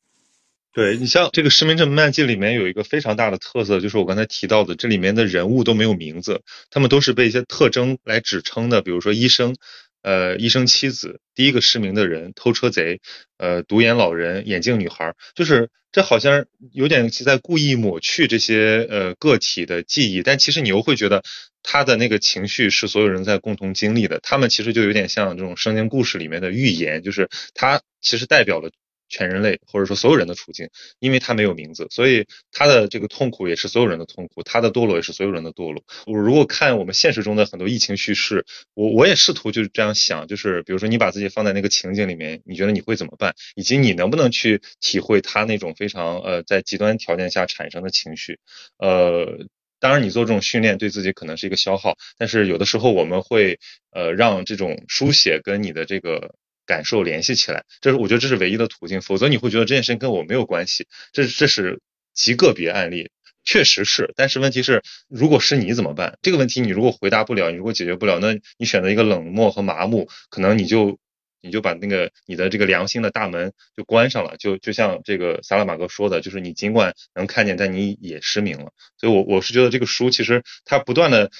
[0.74, 9.54] 对你像这个《失明症漫记》里面有一个非常大的特色，就是我刚才提到的，这里面的人物都没有名字，他们都是被一些特征来指称的，比如说医生，
[10.00, 13.00] 呃，医生妻子，第一个失明的人，偷车贼，
[13.36, 21.22] 呃，独眼老人，眼镜女孩，就是这好像有点在故意抹去这些呃个体的记忆，但其实你又会觉得
[21.62, 28.70] 他的那个情绪是所有人在共同经历的，他们其实就有点像这种圣经故事里面的预言，就是他其实代表了。
[29.12, 35.84] 全人类或者说所有人的处境，因为他没有名字，所以他的这个痛苦也是所有人的痛苦，他的堕落也是所有人的堕落。
[36.06, 43.34] 我如果看我们现实中的很多疫情叙事，我我也试图就是这样想，就是比如说你把自己放在那个情景里面，你觉得你会怎么办？
[43.54, 48.38] 以及你能不能去体会他那种非常呃在极端条件下产生的情绪？
[48.78, 49.46] 呃，
[49.78, 53.58] 当然，你做这种训练对自己可能是一个消耗，但是有的时候我们会
[53.90, 61.80] 呃让这种书写跟你的这个感受联系起来，这是我觉得这是唯一的途径，否则你会觉得这件事情跟我没有关系，这这是
[62.14, 63.10] 极个别案例。
[63.44, 66.16] 确实是，但是问题是，如果是你怎么办？
[66.22, 70.96] 这个问题你如果回答不了，你如果解决不了，那你选择一个冷漠和麻木，可能你就
[71.40, 74.36] 你就把那个你的这个良心的大门就关上了。
[74.36, 78.70] 就就像这个萨拉马戈说的，就是你尽管能看见，但你也失明了。
[78.96, 81.32] 所以，我我是觉得这个书其实它不断的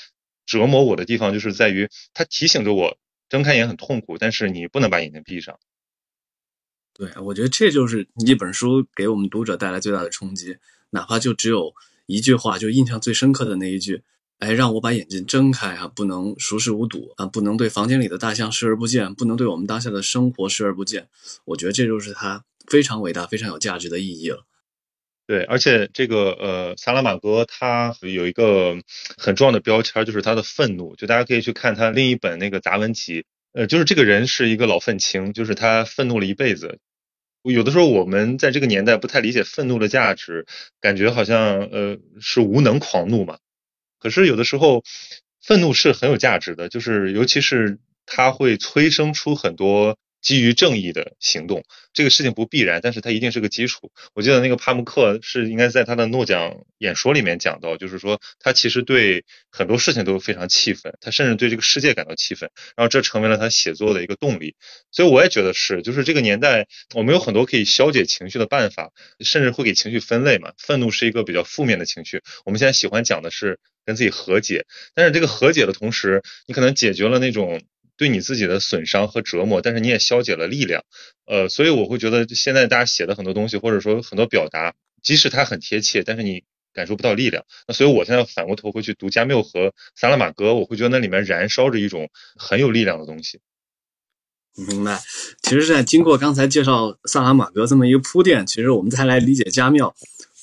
[0.45, 2.99] 折磨我的地方，就是在于它提醒着我
[3.33, 5.59] 睁开眼很痛苦，但是你不能把眼睛闭上。
[6.93, 10.59] 对，我觉得这就是一本书给我们读者带来最大的冲击，
[10.91, 11.73] 哪怕就只有。
[12.05, 14.03] 一句话就印象最深刻的那一句，
[14.39, 21.09] 哎，让我把眼睛睁开啊，不能熟视无睹啊，不能对房间里的大象视而不见，不能对我们当下的生活视而不见。
[21.47, 24.45] 我觉得这就是他非常伟大、非常有价值的意义了。
[25.25, 28.77] 对，而且这个呃，萨拉马戈他有一个
[29.17, 30.97] 很重要的标签，就是他的愤怒。
[30.97, 36.79] 就大家可以去看他另一本那个杂文集，呃，就是这个人是一个老愤青，就是他愤怒了一辈子。
[37.45, 40.45] 有的时候我们在这个年代不太理解愤怒的价值，
[40.81, 43.39] 感觉好像呃是无能狂怒嘛。
[44.01, 44.83] 可是有的时候，
[45.41, 49.97] 愤怒是很有价值的，就是尤其是它会催生出很多。
[50.23, 53.91] 基于正义的行动，这个事情不必然，但是它一定是个基础。
[54.15, 64.55] 我记得那个帕慕克是应该在他的诺奖演说里面讲到，就是说他其实对很多事情都非常气愤，他甚至对这个世界感到气愤，然后这成为了他写作的一个动力。
[64.93, 70.53] 所以我也觉得是，就是这个年代我们有很多可以消解情绪的办法，甚至会给情绪分类嘛。
[70.57, 77.61] 愤怒是一个比较负面的情绪，我们现在喜欢讲的是跟自己和解，但是这个和解的同时，你可能解决了那种。
[77.97, 80.85] 对你自己的损伤和折磨，但是你也消解了力量，
[81.27, 87.45] 呃，所以我会觉得现在大家写的很多东西，或者说很多表达，即使它很贴切，但是你感受不到力量。
[87.69, 93.41] 那所以我现在反过头会去读加缪和萨拉马戈，我会觉得那里面燃烧着一种很有力量的东西。
[94.69, 95.01] 明白。
[95.43, 99.95] 其实，在经过刚才介绍萨拉马戈这么一个铺垫，其实我们再来理解加缪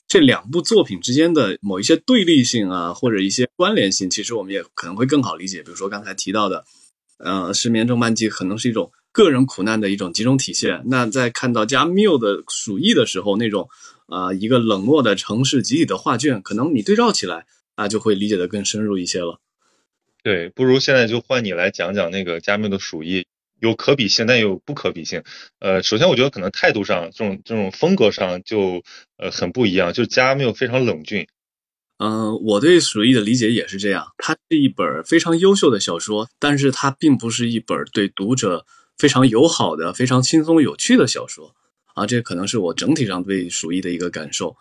[0.08, 5.62] 这两部作品之间的某一些对立性啊，或者一些关联性，其实我们也可能会更好理解。
[5.62, 6.64] 比如说刚才提到的。
[7.20, 10.82] 呃，失眠症慢记可能是一种个人苦难的一种集中体现。
[10.86, 13.70] 那在看到加缪的《鼠疫》的时候，那种
[14.08, 19.40] 啊一个冷漠的城市集体的画卷，可能你对照起来啊，就会理解的更深入一些了。
[20.24, 23.22] 对，不如现在就换你来讲讲那个加缪的《鼠疫》，
[23.60, 25.24] 有可比性，但有不可比性。
[25.60, 28.84] 呃，首先我觉得可能态度上，这种这种风格上就
[29.18, 31.28] 呃很不一样，就加缪非常冷峻。
[32.02, 34.14] 嗯，我对《鼠疫》的理解也是这样。
[34.18, 38.66] 它是一本非常优秀的小说，但是它并不是一本对读者
[38.98, 41.54] 非常友好的、非常轻松有趣的小说
[41.96, 42.06] 啊。
[42.06, 44.56] 这可能是我整体上对《鼠疫》的一个感受。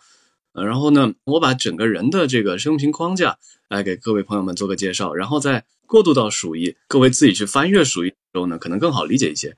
[0.51, 3.37] 呃，然后呢，我把整个人的这个生平框架
[3.69, 9.55] 来给各位朋友们做个介绍，然后再过渡到《鼠疫》，各位自己去翻阅《鼠疫》的时候呢，可能更好理解一些。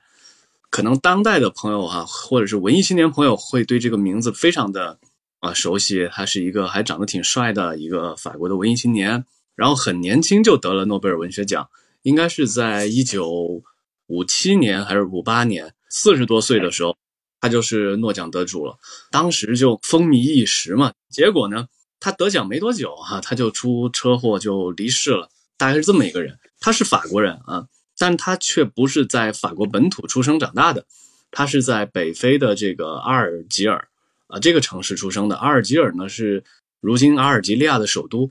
[0.70, 5.00] 可能当代的朋友哈，或者是文艺青年朋友会对这个名字非常的。
[5.42, 9.24] 啊，熟悉，他是一个还长得挺帅的一个法国的文艺青年，
[9.56, 11.68] 然后很年轻就得了诺贝尔文学奖，
[12.02, 13.60] 应该是在一九
[14.06, 16.96] 五七年还是五八年，四十多岁的时候，
[17.40, 18.78] 他就是诺奖得主了，
[19.10, 20.92] 当时就风靡一时嘛。
[21.10, 21.66] 结果呢，
[21.98, 25.28] 他得奖没多久哈，他就出车祸就离世了，
[25.58, 26.38] 大概是这么一个人。
[26.60, 27.66] 他是法国人啊，
[27.98, 30.86] 但他却不是在法国本土出生长大的，
[31.32, 33.88] 他是在北非的这个阿尔及尔。
[34.32, 36.42] 啊，这个城市出生的阿尔及尔呢，是
[36.80, 38.30] 如今阿尔及利亚的首都。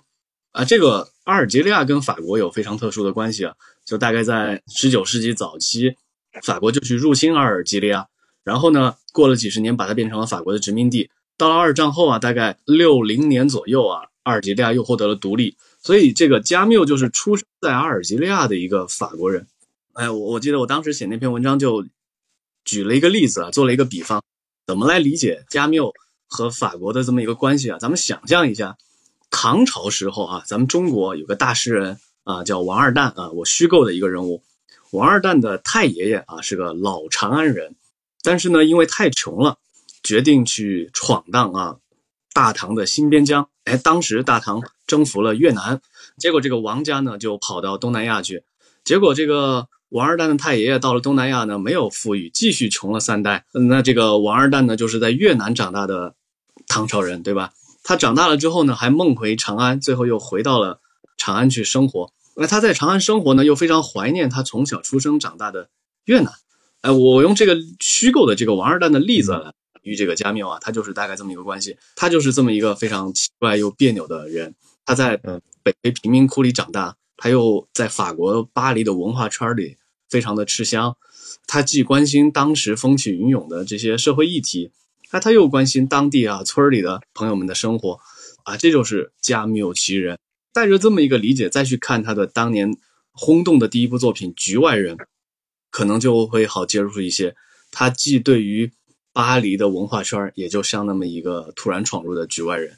[0.52, 3.54] 啊，这个阿尔及利亚跟法国有非常特殊的关系啊，
[3.86, 5.96] 就大概在十九世纪早期，
[6.44, 8.08] 法国就去入侵阿尔及利亚，
[8.44, 11.10] 然后呢，过了几十年，把它变成了法国的殖民地。
[11.38, 15.56] 到了二战后啊，大概六零年左右啊，阿尔及利亚又获得了独立。
[15.80, 19.48] 所以这个加缪就是出生在阿尔及利亚的一个法国人。
[19.94, 21.86] 哎，我我记得我当时写那篇文章就
[22.66, 24.22] 举了一个例子啊，做了一个比方。
[24.72, 25.94] 怎么来理解加缪
[26.30, 27.78] 和法国的这么一个关系啊？
[27.78, 28.78] 咱们想象一下，
[29.30, 34.42] 唐朝时候啊，咱们中国有个大诗人啊，叫王二蛋啊，我虚构的一个人物。
[34.92, 37.76] 王二蛋的太爷爷啊是个老长安人，
[38.24, 39.58] 但是呢，因为太穷了，
[40.04, 41.76] 决定去闯荡啊
[42.32, 43.50] 大唐的新边疆。
[43.66, 45.82] 哎，当时大唐征服了越南，
[46.18, 48.46] 结果这个王家呢就跑到东南亚去，
[48.86, 49.68] 结果这个。
[49.92, 53.44] 王二蛋的太爷爷到了东南亚呢，没有富裕，继续穷了三代。
[53.52, 56.16] 那这个王二蛋呢，就是在越南长大的
[56.66, 57.52] 唐朝人，对吧？
[57.84, 60.80] 他长大了之后呢，还梦回长安，最后又回到了
[61.18, 62.14] 长安去生活。
[62.38, 65.70] 那他在长安生活呢，又非常怀念他从小出生长大的
[66.06, 66.32] 越南。
[66.80, 71.76] 哎，我用这个虚构的这个王二蛋的例子来与这个加缪啊，他就是大概这么一个关系。
[71.98, 74.56] 他就是这么一个非常奇怪又别扭的人。
[74.86, 79.76] 他在北非贫民窟里长大，他又在法国巴黎的文化圈里
[80.12, 80.96] 非常的吃香。
[81.48, 84.72] 他既关心当时风起云涌的这些社会议题，
[85.12, 88.00] 那他又关心当地啊村里的朋友们的生活，
[88.44, 90.20] 啊，这就是加缪其人。
[90.54, 92.78] 带着这么一个理解再去看他的当年
[93.12, 94.98] 轰动的第一部作品《局外人》，
[95.70, 97.36] 可能就会好接触一些。
[97.72, 98.72] 他既对于
[99.14, 102.78] 巴黎的文化圈，也就像那么一个突然闯入的局外人。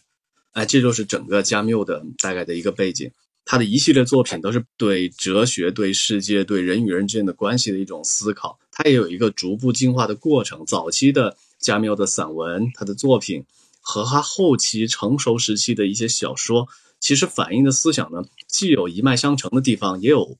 [0.52, 3.12] 哎，这就是整个加缪的大概的一个背景。
[3.46, 8.58] 他的一系列作品都是对哲学、对世界、对人与人之间的关系的一种思考。
[8.72, 10.66] 他也有一个逐步进化的过程。
[10.66, 13.46] 早期的加缪的散文，他的作品
[13.82, 16.68] 和他后期成熟时期的一些小说，
[17.00, 20.38] 其实反映的思想呢，既有一脉相承的地方，也有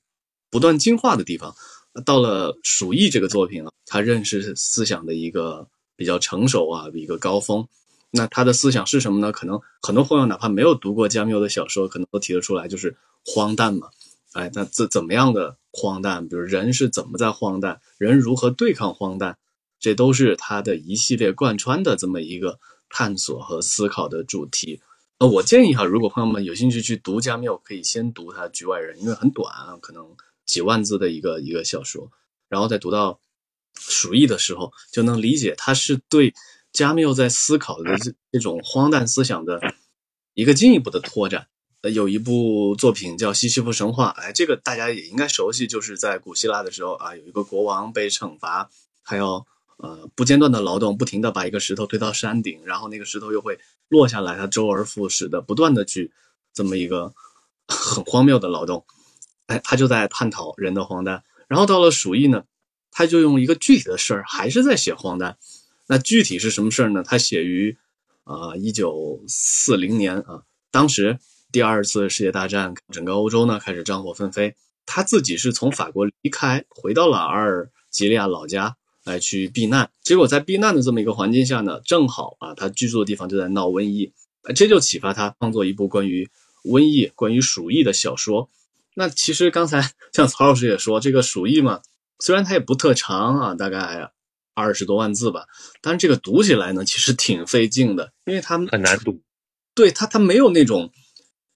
[0.50, 1.54] 不断进化的地方。
[2.04, 7.68] 到了《鼠疫》这个作品啊，他认识思想的一个比较成熟啊，一个高峰。
[8.16, 9.32] 那他的思想是什么呢？
[9.32, 13.88] 可能很多朋友哪怕没有读过加缪的小说，可能都提得出来，就是荒诞嘛。
[14.34, 16.28] 哎，那怎怎么样的荒诞？
[16.28, 17.80] 比如人是怎么在荒诞？
[17.98, 19.36] 人如何对抗荒诞？
[19.80, 24.80] 这都是他的一系列贯穿的这么一个探索和思考的主题。
[25.18, 30.06] 呃，我建议哈，如果朋友们有兴趣去读加缪，可以先读他《局外人》，因为很短啊，可能
[30.46, 32.08] 几万字的一个一个小说，
[32.48, 33.14] 然后再读到
[33.74, 36.32] 《鼠疫》的时候，就能理解他是对。
[36.74, 39.58] 加缪在思考的这这种荒诞思想的
[40.34, 41.46] 一个进一步的拓展。
[41.92, 48.70] 有一部作品叫《西西弗神话》，哎，这个大家也应该熟悉，就是在古希腊的时候啊，有一个国王被惩罚，
[49.02, 49.46] 还要
[49.76, 56.10] 呃不间断的劳动，不停的把一个石头推到山顶，然后那个石头又会落下来，他周而复始的不断的去
[56.54, 57.12] 这么一个
[57.68, 58.86] 很荒谬的劳动。
[59.46, 61.22] 哎，他就在探讨人的荒诞。
[61.48, 62.44] 然后到了《鼠疫》呢，
[62.90, 65.36] 他就用一个具体的事儿，还是在写荒诞。
[65.86, 67.02] 那具体是什么事儿呢？
[67.02, 67.76] 他写于
[68.24, 71.18] 啊一九四零年啊，当时
[71.52, 74.54] 第二次世界大战，整个欧洲呢开始战火纷飞。
[74.86, 79.90] 他自己是从法国离开，回到了阿尔及利亚老家来去避难。
[80.02, 84.12] 结果在避难的这么一个环境下呢，正好啊他居住的地方就在闹瘟疫，
[84.54, 86.30] 这就启发他创作一部关于
[86.64, 88.48] 瘟疫、关于鼠疫的小说。
[88.94, 91.82] 那其实刚才 像曹老师也说，这个鼠疫嘛，
[92.20, 94.10] 虽然它也不特长啊，大概。
[94.54, 95.46] 二十多万字吧，
[95.82, 99.20] 但是这个读起来呢，其实挺费劲的，因为它很难读。
[99.74, 100.92] 对它，它没有那种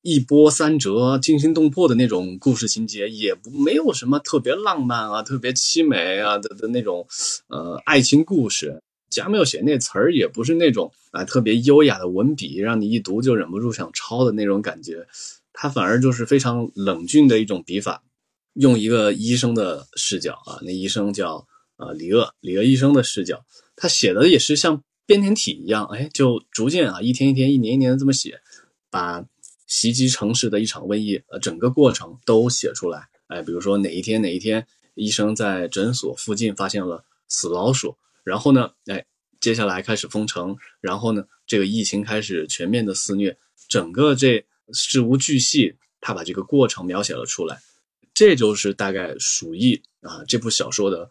[0.03, 7.07] 一波三折、惊心动魄的那种故事情节，也不没有什么特别浪漫啊、特别凄美啊的的那种
[7.47, 8.83] 呃爱情故事。
[9.09, 15.07] 加缪写那词儿也不是那种啊特别优雅的文笔，让你一读就忍不住想抄的那种感觉。
[15.53, 18.03] 他反而就是非常冷峻的一种笔法，
[18.55, 21.47] 用一个医生的视角啊，那医生叫。
[21.79, 28.41] 啊，李鄂，李鄂医生的视角，他写的也是像编年体一样，哎，就逐渐啊，一天一天，一年一年的这么写，
[28.91, 29.25] 把
[29.67, 33.09] 袭击城市的一场瘟疫，呃，整个过程都写出来。
[33.29, 39.07] 哎，比如说哪一天哪一天，医生在诊所附近发现了死老鼠，然后呢，哎，
[39.41, 47.61] 接下来开始封城，然后呢，这个疫情开始全面的肆虐，整个这事无巨细，他把这个过程描写了出来，
[48.13, 51.09] 这就是大概《鼠疫》啊这部小说的。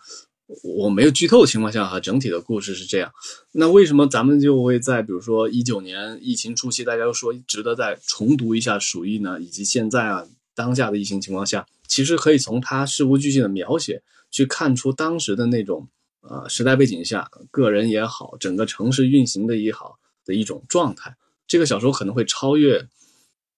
[0.63, 3.11] 我没有剧透的情况下，哈，整体的故事是这样。
[3.51, 9.41] 那为什么咱们就会在比如说一九年疫情初期，大家又说值得再重读一下《鼠疫》呢？
[9.41, 10.25] 以及现在啊，
[10.55, 15.89] 当下的疫情情况下，其实可以从它事无巨细的描写去看出当时的那种
[16.21, 21.17] 啊时代背景下，个人也好，整个城市运行的也好的一种状态。
[21.45, 22.87] 这个小说可能会超越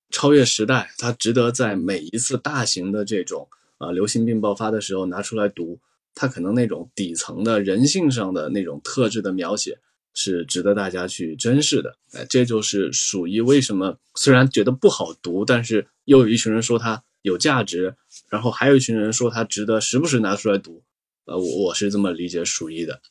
[0.09, 5.77] 超越时代，它值得在每一次大型的这种啊流行病爆发的时候拿出来读。
[6.19, 9.79] 他可能那种底层的人性上的那种特质的描写
[10.13, 17.95] 是值得大家去珍视的，哎，这就是鼠疫为什么虽然觉得不好读，但是又有一群人说它有价值，
[18.27, 20.83] 然后还有一群人说它值得时不时拿出来读，
[21.23, 23.01] 呃，我我是这么理解鼠疫的，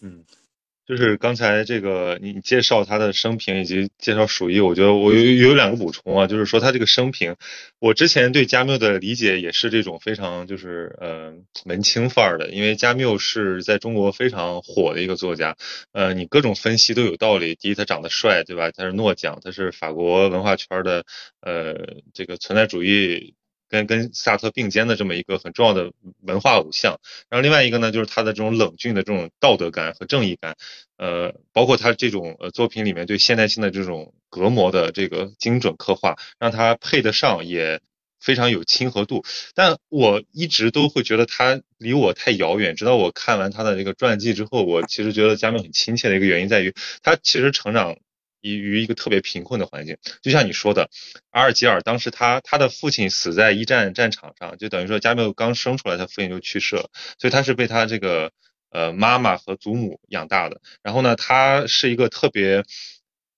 [0.00, 0.24] 嗯。
[0.84, 7.36] 就是刚才这个你介绍他的生平以及介绍鼠疫，我觉得我有有两个补充啊，就是说他这个生平，
[7.78, 15.56] 我之前对加缪的理解也是这种非常就是呃门清范儿的，因为加缪是在中国非常火的一个作家，
[15.92, 17.54] 呃，你各种分析都有道理。
[17.54, 18.70] 第一，他长得帅，对吧？
[18.72, 21.04] 他是诺奖，他是法国文化圈的
[21.40, 21.74] 呃
[22.12, 23.34] 这个存在主义。
[23.72, 27.00] 跟跟萨特并肩的这么一个很重要的文化偶像，
[27.30, 30.56] 然后另外一个呢，就是他的这种冷峻的这种道德感和正义感，
[30.98, 37.80] 呃，包括他这种呃作品里面对现代性的这种隔膜的这个精准刻画，让他配得上，也
[38.20, 39.24] 非常有亲和度。
[39.54, 47.96] 但我一直都会觉得他离我太遥远，直到我看完他的这个传记之后，我其实觉得加缪很亲切的一个原因在于，他其实成长
[48.42, 49.96] 于于一个特别贫困的环境。
[50.20, 50.90] 就像你说的，
[51.30, 58.32] 阿尔及尔当时他他的父亲死在一战战场上，就等于说加缪刚生出来，他父亲就去世了，所以他是被他这个
[58.70, 60.60] 呃妈妈和祖母养大的。
[60.82, 62.64] 然后呢，他是一个特别。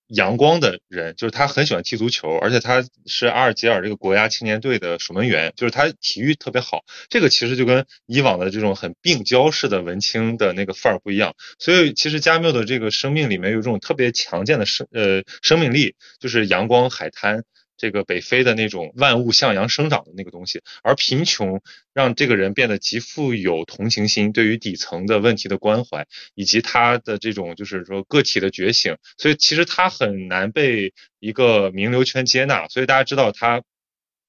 [0.08, 6.84] 阳光的人，就是他很喜欢踢足球，而且他是阿尔及尔这个国家青年队的守门员，就是他体育特别好。
[7.08, 11.34] 这个其实就跟以往的这种很病娇式的文青的那个范儿不一样。
[11.58, 17.44] 所以其实加缪的这个生命里面有一种特别强健的生呃生命力，就是阳光海滩。
[17.76, 21.60] 这个北非的那种万物向阳生长的那个东西，而贫穷
[21.92, 32.68] 让这个人变得极富有同情心，对于底层的问题的关怀，以及他的这种就是说个体的觉醒，所以其实他很难被一个名流圈接纳。
[32.68, 33.62] 所以大家知道他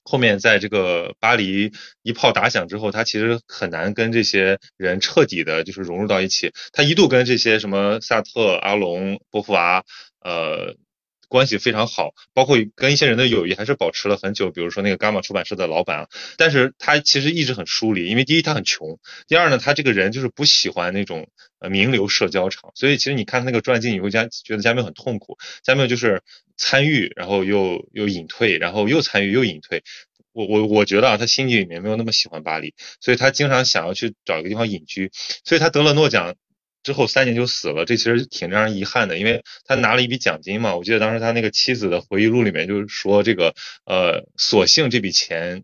[0.04, 1.72] 后面在这个巴黎
[2.02, 6.52] 一炮打响之后，他其实很难跟这些人彻底的就是融入到一起。
[6.74, 9.84] 他一度跟这些什么萨特、阿隆、波伏娃，
[10.22, 10.76] 呃。
[11.28, 14.52] 关系非常好，包括跟一些人的友谊还是保持了很久。
[14.52, 16.08] 比如说那个伽马出版社的老板啊，
[16.38, 21.28] 但是他其实一直很疏离，因为第一他很穷，第二呢他这个人就是不喜欢那种
[21.60, 22.72] 呃名流社交场。
[22.76, 25.38] 所以其实你看他那个传记，你会加觉得加缪很痛苦。
[25.64, 26.24] 加缪就是
[26.58, 29.84] 参与，然后又又隐退，然后又参与又隐退。
[30.34, 35.12] 我我我觉得啊，他心底里面没有那么喜欢巴黎，所以他经常想要去找一个地方隐居。
[35.44, 36.36] 所以他得了诺奖。
[36.86, 40.76] 之后三年就死了，这其实挺让人遗憾的，因为他拿了一笔奖金嘛。
[40.76, 43.56] 我记得当时他那个妻子的回忆录里面就是说，这个
[43.86, 45.64] 呃，所幸这笔钱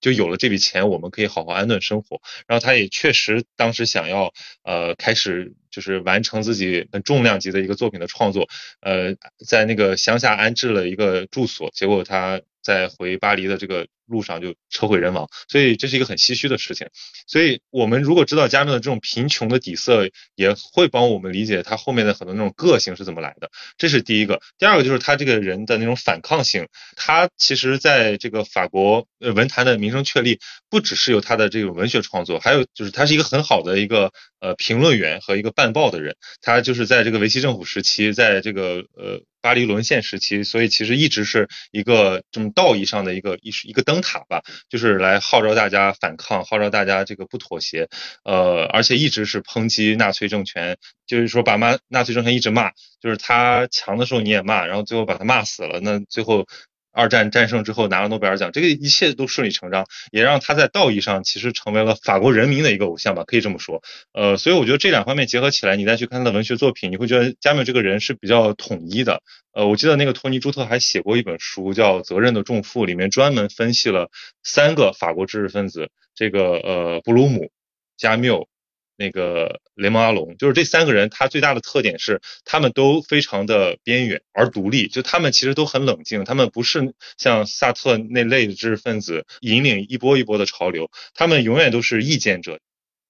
[0.00, 2.20] 就有了这笔钱，我们可以好好安顿生活。
[2.46, 8.48] 然后他也确实当时想要呃开始就是完成自己很重量级的一个作品的创作，
[8.80, 13.88] 呃，在那个乡下安置了一个住所，结果他在回巴黎的这个。
[14.10, 16.88] 路上就车毁人亡，所以这是一个很唏嘘的事情。
[17.26, 23.50] 所以我们如果知道加缪的这种贫穷的底色，也会帮我们理解他后面的很多那种个性是怎么来的。
[23.78, 24.42] 这是第一个。
[24.58, 26.66] 第二个就是他这个人的那种反抗性。
[26.96, 36.16] 他其实在这个法国文坛的名声确立，不只是有他的这种文学创作，还有就是他是一个很好的一个呃评论员和一个办报的人。
[36.42, 39.22] 他就是在这个维希政府时期，在这个呃。
[39.42, 47.88] 巴黎沦陷时期，所以其实一直是一个这么道义上的一个一一个灯塔吧，就是来号召大家反抗，号召大家这个不妥协，
[48.24, 50.76] 呃，而且一直是抨击纳粹政权，
[51.06, 52.70] 就是说把骂纳粹政权一直骂，
[53.00, 56.46] 就是他强的时候你也骂，然后最后把他骂死了，那最后。
[56.92, 63.82] 二战战胜之后拿了诺贝尔奖，这个一切都顺理成章，也让他在道义上其实成为了法国人民的一个偶像吧，可以这么说。
[64.12, 69.22] 呃，所以我觉得这两方面结合起来，你再去看他的文学作品，你会觉得加缪这个人是比较统一的。
[69.52, 74.10] 呃，我记得那个托尼朱特还写过一本书叫《责任的重负》，里面专门分析了
[74.42, 77.50] 三个法国知识分子，这个呃布鲁姆、
[77.96, 78.48] 加缪。
[78.96, 92.60] 那个雷蒙阿隆，就是这三个人，他最大的特点是，他们都非常的边缘而独立，就他们其实都很冷静，他们不是像萨特那类的知识分子引领一波一波的潮流，他们永远都是意见者。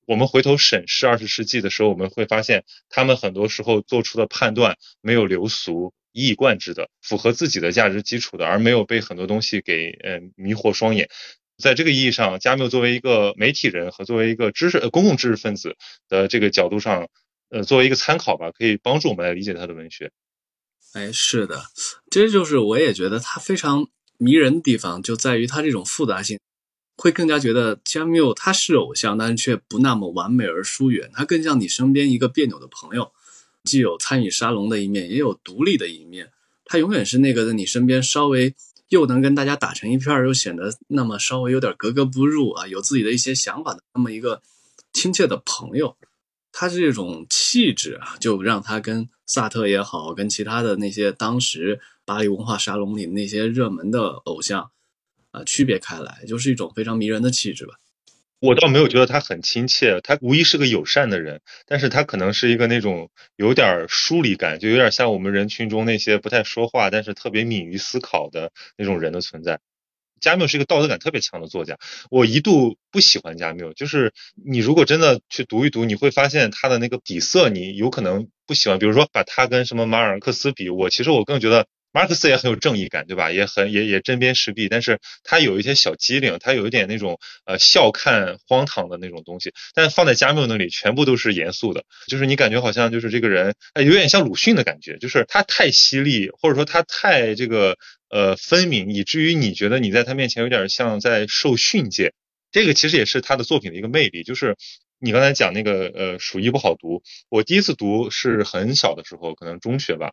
[0.07, 11.09] 我们回头审视二十世纪的时候，我们会发现，他们很多时候做出的判断没有流俗、一以贯之的，符合自己的价值基础的，而没有被很多东西给呃迷惑双眼。
[11.61, 15.77] 在这个意义上，加缪作为一个媒体人和作为一个知识呃公共知识分子
[16.09, 17.09] 的这个角度上，
[17.51, 20.11] 呃，作为一个参考吧，可以帮助我们来理解他的文学。
[20.95, 21.67] 哎，是的，
[22.11, 23.87] 这就是我也觉得他非常
[24.19, 26.41] 迷人的地方，就在于他这种复杂性，
[26.97, 33.13] 会更加觉得加缪他是偶像，但是却不那么完美而疏远，他更像你身边一个别扭的朋友，
[33.65, 36.31] 既有参与沙龙的一面，也有独立的一面，
[36.65, 38.55] 他永远是那个在你身边稍微。
[38.91, 44.43] 又能跟大家打成一片，又显得那么稍微有点格格不入啊，有自己的一些想法的那么一个
[44.93, 45.97] 亲切的朋友，
[46.53, 54.71] 他这种气质啊，就让他跟萨特也好，跟其他的那些当时巴黎文化沙龙里那些热门的偶像
[55.31, 57.75] 啊区别开来，就是一种非常迷人的气质吧。
[58.41, 69.61] 我倒没有觉得他很亲切，他无疑是个友善的人，但是他可能是一个那种有点疏离感，就有点像我们人群中那些不太说话，但是特别敏于思考的那种人的存在。
[70.21, 71.79] 加缪是一个道德感特别强的作家，
[72.11, 78.79] 我一度不喜欢加缪，就是你如果真的去读一读，你会发现他的那个底色，你有可能不喜欢。
[78.79, 81.67] 比如说把他跟什么马尔克斯比，我其实我更觉得。
[81.93, 83.33] 马克思也很有正义感，对吧？
[83.33, 89.53] 也很也也针砭时弊，但是他有一些小机灵，他有一点那种呃笑看荒唐的那种东西。
[89.75, 97.77] 但放在加缪那里，全部都是严肃的，就是你感觉好像就是这个人，哎，有点像鲁迅的感觉，就是他太犀利，或者说他太这个
[98.09, 102.13] 呃分明，以至于你觉得你在他面前有点像在受训诫。
[102.53, 104.57] 这个其实也是他的作品的一个魅力，就是
[105.01, 110.13] 你刚才讲那个呃《鼠疫》不好读，我第一次读是很小的时候，可能中学吧。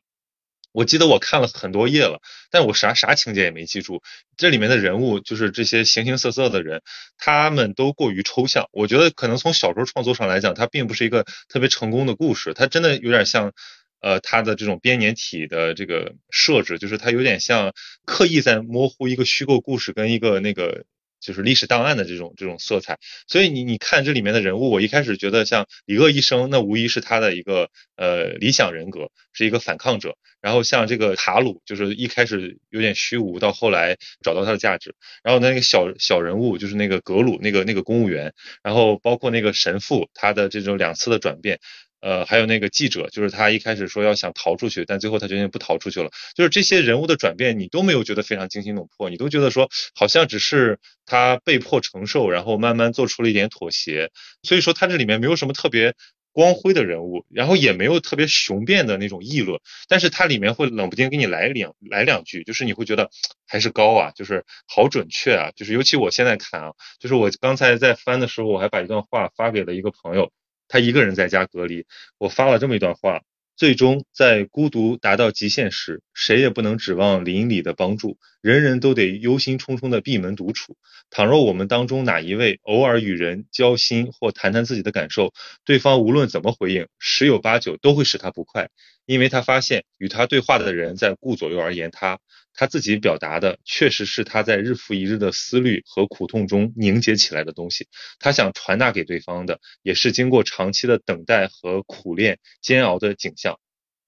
[0.78, 2.22] 我记得我看了很多页了，
[2.52, 4.04] 但我啥啥情节也没记住。
[4.38, 6.84] 这里面的人物就是这些形形色色的人，
[7.18, 8.70] 他们都过于抽象。
[8.72, 13.54] 我觉得可能从小说创作上来讲，它并不是一个特别成功的故事，它真的有点像。
[14.00, 17.74] 呃，它的这种编年体的这个设置，就是它有点像
[18.06, 20.86] 刻意在模糊一个虚构故事跟一个那个
[21.20, 23.00] 就是历史档案的这种这种色彩。
[23.28, 30.18] 所以你你看这里面的人物，我一开始觉得像李鄂医生，那无疑是他的一个呃理想人格，是一个反抗者。
[30.40, 34.96] 然后像这个塔鲁，就是一开始有点虚无，到后来找到他的价值。
[35.24, 38.34] 然后那个小小人物，就是那个格鲁，那个那个公务员。
[38.62, 41.60] 然后包括那个神父，他的这种两次的转变。
[42.00, 46.12] 呃，还有那个记者，就是他一开始说要想逃出去，但最后他决定不逃出去了。
[46.36, 54.12] 就是这些人物的转变，你都没有觉得非常惊心动魄，你都觉得说好像只是他被迫承受，然后慢慢做出了一点妥协。
[54.44, 55.96] 所以说他这里面没有什么特别
[56.32, 63.10] 光辉的人物，然后也没有特别雄辩的那种议论，但是它里面会冷不丁给你来两来两句，就是你会觉得
[63.48, 70.32] 还是高啊，就是好准确啊，就是尤其我现在看啊，就是我刚才在翻的时候，我还把一段话发给了一个朋友。
[70.68, 71.86] 他一个人在家隔离，
[72.18, 73.22] 我发了这么一段话：
[73.56, 80.78] 最终在孤独达到极限时，谁也不能指望邻里的帮助，人人都得忧心忡忡的闭门独处。
[81.10, 88.70] 倘若我们当中哪一位偶尔与人交心或谈谈自己的感受，对方无论怎么回应，十有八九都会使他不快，
[89.06, 92.20] 因为他发现与他对话的人在顾左右而言他。
[92.58, 97.88] 他自己表达的确实是他在日复一日的思虑和苦痛中凝结起来的东西，
[98.20, 103.60] 他想传达给对方的也是经过长期的等待和苦练煎熬的景象，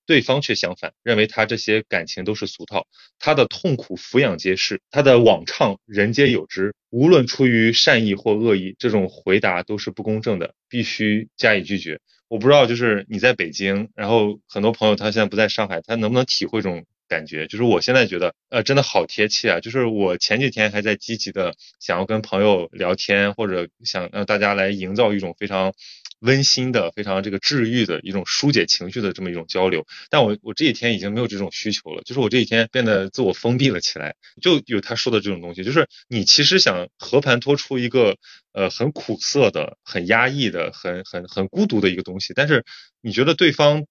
[0.07, 2.87] 对方却相反认为他这些感情都是俗套，
[3.19, 11.99] 他的痛苦俯仰皆是，他的网唱人皆有之，无论出于善意或恶意，这种回答都是不公正的，必须加以拒绝。
[12.27, 16.83] 我不知道，就是你在北京，然后很多朋友他现在不在上海，他能不能体会这种？
[17.09, 19.59] 感觉就是我现在觉得，呃，真的好贴切啊！
[19.59, 25.73] 就是我前几天还在积极的想要跟朋友聊天，或者想让大家来营造一种非常
[26.19, 29.87] 温馨的、非常这个治愈的一种疏解情绪的这么一种交流。
[30.11, 38.17] 但我我这几天已经没有这种需求了，就是我这几天变得自我封闭了起来，就有他说的这种东西，就是你其实想和盘托出一个
[38.53, 42.63] 呃很苦涩的、很压抑的、很很很孤独的一个东西，但是
[43.01, 43.85] 你觉得对方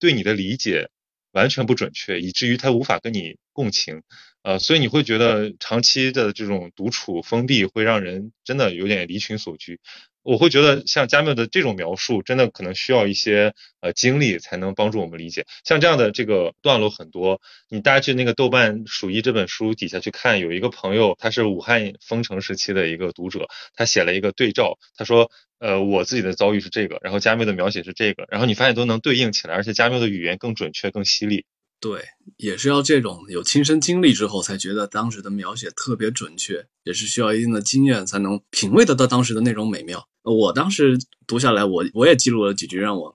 [0.00, 0.88] 对你的理解。
[1.36, 4.02] 完全不准确，以至于他无法跟你共情，
[4.42, 9.78] 呃，所以你会觉得长期的这种独处封闭会让人真的有点离群索居。
[10.26, 15.46] 我会觉得像加缪的这种描述，真的可能需要一些呃经历才能帮助我们理解。
[15.64, 23.46] 像这样的这个段落很多，你大家去那个豆瓣《鼠疫》这本书底下去看，有一个朋友他是武汉封城时期的一个读者，
[23.76, 31.44] 他写了一个对照，他说，呃，我自己的遭遇是这个，然后加缪的描写是这个，然后你发现都能对应起来，而且加缪的语言更准确、更犀利。
[31.78, 32.02] 对，
[32.38, 40.08] 也是要这种有亲身经历之后，才觉得当时的描写特别准确，也是需要一定的经验才能品味得到当时的那种美妙。
[40.22, 43.14] 我当时读下来，我我也记录了几句让我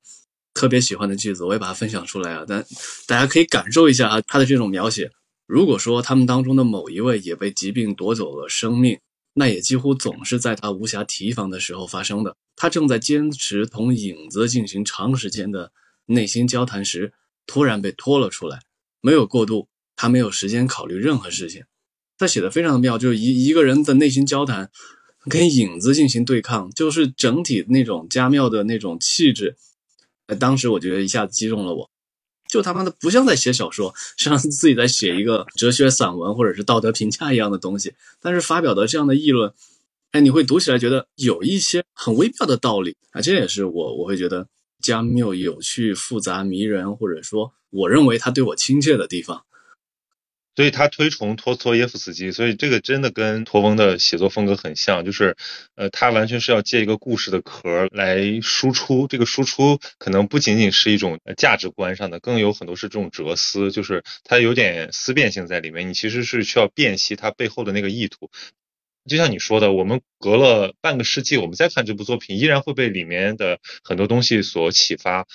[0.54, 2.46] 特别喜欢的句子，我也把它分享出来啊。
[2.48, 2.64] 但
[3.08, 5.12] 大家可以感受一下啊，他的这种描写。
[5.48, 9.00] 如果说他们当中的某一位也被疾病夺走了生命，
[9.34, 12.38] 那也几乎总是在他无暇提防的时候发生的。
[12.56, 15.72] 他正在坚持同影子进行长时间的
[16.06, 17.12] 内心交谈时。
[17.46, 18.62] 突然被拖了出来，
[19.02, 21.64] 没有过渡，他没有时间考虑任何事情。
[22.18, 24.70] 他写的非常的妙，就是一一个人的内心交谈，
[25.28, 29.58] 跟影子进行对抗，就是整体那种加妙的那种气质。
[30.28, 31.90] 呃，当时我觉得一下子击中了我，
[32.48, 37.94] 就他妈的不像在写小说， 像自己在写一个哲学散文或者是道德评价一样的东西。
[38.22, 39.52] 但是发表的这样的议论，
[40.12, 44.48] 哎，你会读起来觉得有一些很微妙的道理啊，这也是我我会觉得。
[44.82, 49.46] 加缪有趣、复杂、迷人，或者说，我认为他对我亲切的地方。
[50.54, 55.38] 所以他推崇托斯托耶夫斯基，所以这个真的跟托翁的写作风格很像，就是，
[55.76, 68.30] 呃，他完全是要借一个故事的壳来输出，这个输出可能不仅仅是一种价值观上的，更有很多是这种哲思，就是他有点思辨性在里面，你其实是需要辨析他背后的那个意图。
[69.08, 75.28] 就像你说的，我们隔了半个世纪，我们再看这部作品，依然会被里面的很多东西所启发。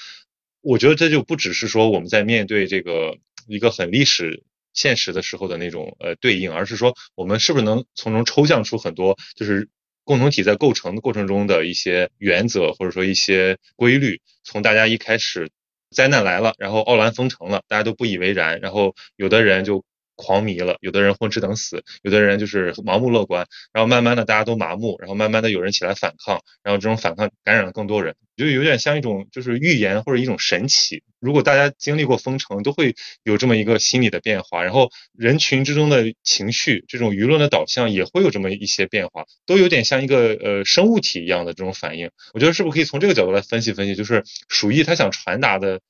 [0.60, 9.68] 我觉得这就不只是说我们在面对这个一个很历史现实的时候的那种呃对应，而是说我们是不是能从中抽象出很多就是
[10.04, 14.20] 共同体在构成的过程中的一些原则，或者说一些规律。
[14.44, 15.50] 从大家一开始
[15.90, 19.84] 灾难来了，然后奥兰封城了，大家都不以为然，然后有的人就
[20.16, 31.02] 狂迷了，有的人混吃等死，有的人就是盲目乐观，然后慢慢的大家都麻木，然后慢慢的有人起来反抗，然后这种反抗感染了更多人，就有点像一种就是预言或者一种神奇。
[31.20, 42.10] 如果大家经历过封城，都会有这么一个心理的变化，然后人群之中的情绪，这种舆论的导向也会有这么一些变化，都有点像一个呃生物体一样的这种反应。
[42.32, 45.80] 我觉得是不是可以从这个角度来分析分析，就是鼠疫它想传达的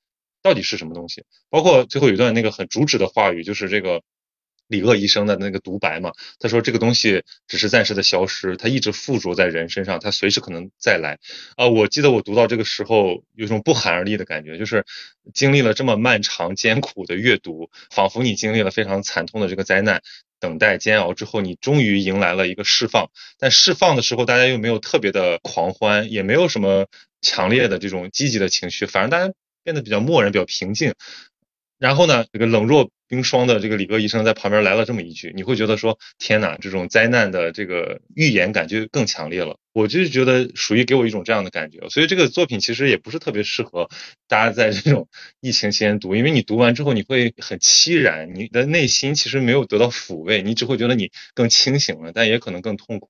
[0.41, 1.23] 到底是什么东西？
[1.49, 4.01] 包括最后有一段那个很主旨的话语，就是这个。
[4.67, 11.19] 李鄂医生的那个独白嘛，他说这个东西只是暂时的消失，它一直附着在人身上，它随时可能再来。
[11.55, 14.85] 啊，我记得我读到这个时候，有种不寒而栗的感觉，就是
[15.33, 20.01] 经历了这么漫长艰苦的阅读，仿佛你经历了非常惨痛的这个灾难，
[20.39, 23.09] 等待煎熬之后，你终于迎来了一个释放。
[23.39, 26.87] 但释放的时候，大家又没有特别的狂欢，也没有什么
[27.21, 30.93] 强烈的这种积极的情绪，反而大家变得比较漠然，比较平静。
[31.79, 39.57] 然后呢，这个冷若冰霜的这个李哥医生在旁边来了这么一句，你会觉得说天哪，这种灾难的这个预言感就更强烈了。
[39.73, 43.89] 我就是觉得属于给我一种这样的感觉，所以这个作品其实也不是特别适合
[44.27, 45.07] 大家在这种
[45.39, 53.09] 疫情期间读，因为你读完之后你会很凄然，你的内心其实没有得到抚慰，你只会觉得你更清醒了，但也可能更痛苦。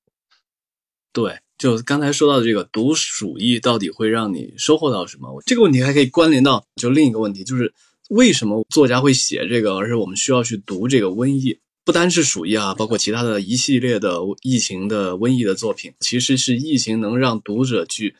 [1.13, 5.41] 对，就刚才说到的这个读鼠疫到底会让你收获到什么？
[5.45, 7.73] 这个问题还可以关联到就另一个问题，就是。
[8.09, 9.75] 为什么作家会写这个？
[9.75, 18.15] 而是我们需要去读这个瘟疫，不单是鼠疫啊，包括其他的一系列的疫情的瘟疫的作品，其实是疫情能让读者去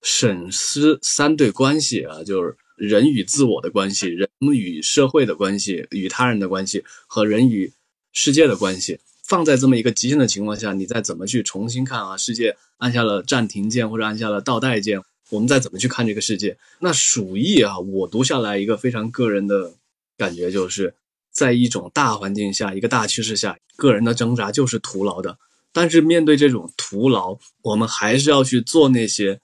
[0.00, 7.72] 审视三对关系啊，就是人与自我的关系、人与社会的关系、与他人的关系和人与
[8.12, 9.00] 世界的关系。
[9.22, 12.16] 放在这么一个极限的情况下，你再怎么去重新看啊？
[12.16, 15.02] 世界按下了暂停键或者按下了倒带键。
[15.30, 16.58] 我们再怎么去看这个世界？
[16.80, 19.72] 那鼠疫啊，我读下来一个非常个人的
[20.16, 20.94] 感觉，就是
[21.30, 25.38] 在一种大环境下、一个大趋势下，个人的挣扎就是徒劳的。
[25.72, 29.40] 但是面对这种徒劳，我们还是要去做那些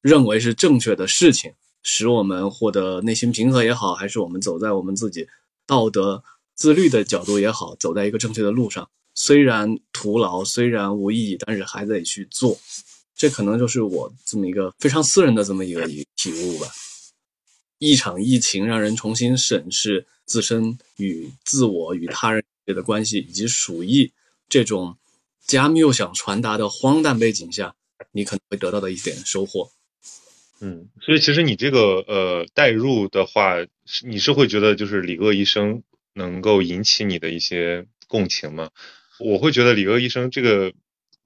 [0.00, 5.26] 认为是正确的事情，使我们获得内心平和也好，还是我们走在我们自己
[5.66, 6.22] 道德
[6.54, 8.88] 自律的角度也好，走在一个正确的路上。
[9.16, 12.56] 虽然徒劳，虽然无意义，但是还得去做。
[13.16, 16.66] 这可能就是我这么一个非常私人的这么一个一体悟吧。
[17.78, 24.12] 一场疫情让人重新审视自身与自我与他人的关系，以及鼠疫
[24.48, 24.96] 这种
[25.46, 27.74] 加缪想传达的荒诞背景下，
[28.12, 29.70] 你可能会得到的一点收获。
[30.60, 33.56] 嗯，所以其实你这个呃代入的话，
[34.04, 35.82] 你是会觉得就是李鄂医生
[36.14, 38.70] 能够引起你的一些共情吗？
[39.20, 40.72] 我会觉得李鄂医生这个。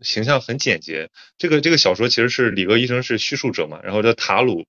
[0.00, 1.10] 形象很简洁。
[1.36, 4.66] 这个这个小说其实是李格医生是叙述者嘛，然后这塔鲁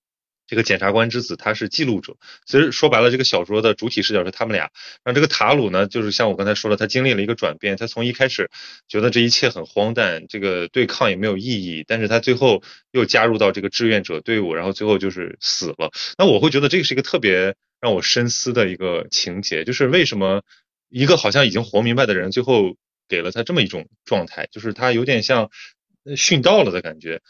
[0.48, 2.16] 这个检察官之子他是记录者。
[2.46, 4.72] 其实说白了，这个小说的主体视角是他们俩。
[5.04, 7.78] 然后这个塔鲁呢，就是像我刚才说的，他经历了一个转变。
[7.78, 8.50] 他从一开始
[8.88, 15.92] 觉得这一切很荒诞，这个对抗也没有意义，但是他最后又加入到这个志愿者队伍，然后最后就是死了。
[16.18, 20.42] 那我会觉得这个是一个特别让我深思的一个情节，就是为什么
[20.90, 22.76] 一个好像已经活明白的人，最后。
[23.10, 25.50] 给了他这么一种状态，就是他有点像
[26.16, 27.22] 殉道了的感觉。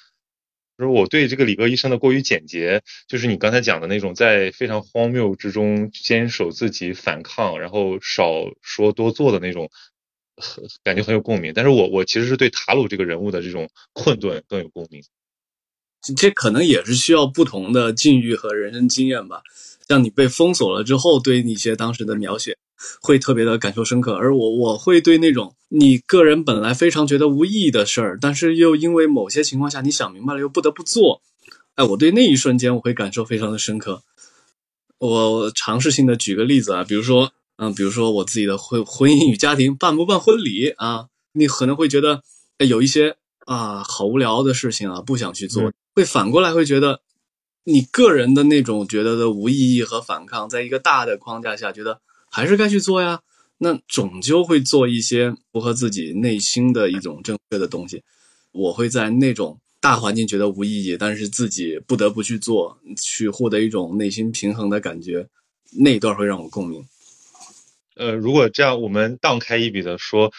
[0.78, 9.70] 就是我对这个李哥医生的过于简洁，就是你刚才讲的那种在非常荒谬之中坚守自己反抗，然后少说多做的那种，
[10.82, 11.52] 感觉很有共鸣。
[11.54, 15.04] 但是我我其实是对塔鲁这个人物的这种困顿更有共鸣。
[16.16, 19.42] 这可能也是需要不同的境遇和人生经验吧。
[19.90, 22.58] 像你被封锁了之后，对一些当时的描写。
[23.02, 31.22] 会特别的感受深刻，而我我会对那种你个人本来非常觉得无意义的事儿，但是又因为某些情况下你想明白了又不得不做，
[31.76, 34.04] 哎，我对那一瞬间我会感受非常的深刻。
[34.98, 42.22] 我尝试性的举个例子啊，比如说，嗯，比如说我自己的婚婚姻与家庭办不办婚礼啊，你可能会觉得
[42.58, 47.02] 有一些啊好无聊的事情啊不想去做，会反过来会觉得
[47.64, 52.02] 你个人的那种觉得的无意义和反抗，在一个大的框架下觉得。
[52.30, 53.22] 还是该去做呀，
[53.58, 58.04] 那终究会做一些符合自己内心的一种正确的东西。
[58.52, 65.28] 我会在那种大环境觉得无意义，但是自己不得不去做，去获得一种内心平衡的感觉，
[65.78, 66.86] 那一段会让我共鸣。
[67.96, 70.32] 呃，如果这样，我们荡开一笔的说，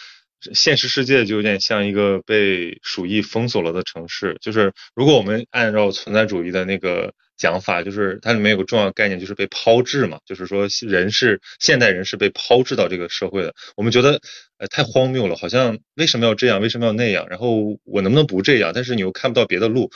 [0.53, 4.37] 现实世界就有点像一个被鼠疫封锁了的城市。
[4.41, 7.13] 就是如果我们按照存在主义的那个。
[7.41, 13.55] 讲法就是它里面有个重要概念，就是被抛掷嘛，就是说人是现代人是被抛掷到这个社会的。
[13.75, 14.21] 我们觉得
[14.59, 17.27] 呃太荒谬了，好像为什么要这样，为什么要那样？
[17.29, 18.73] 然后我能不能不这样？
[18.75, 19.89] 但是你又看不到别的路，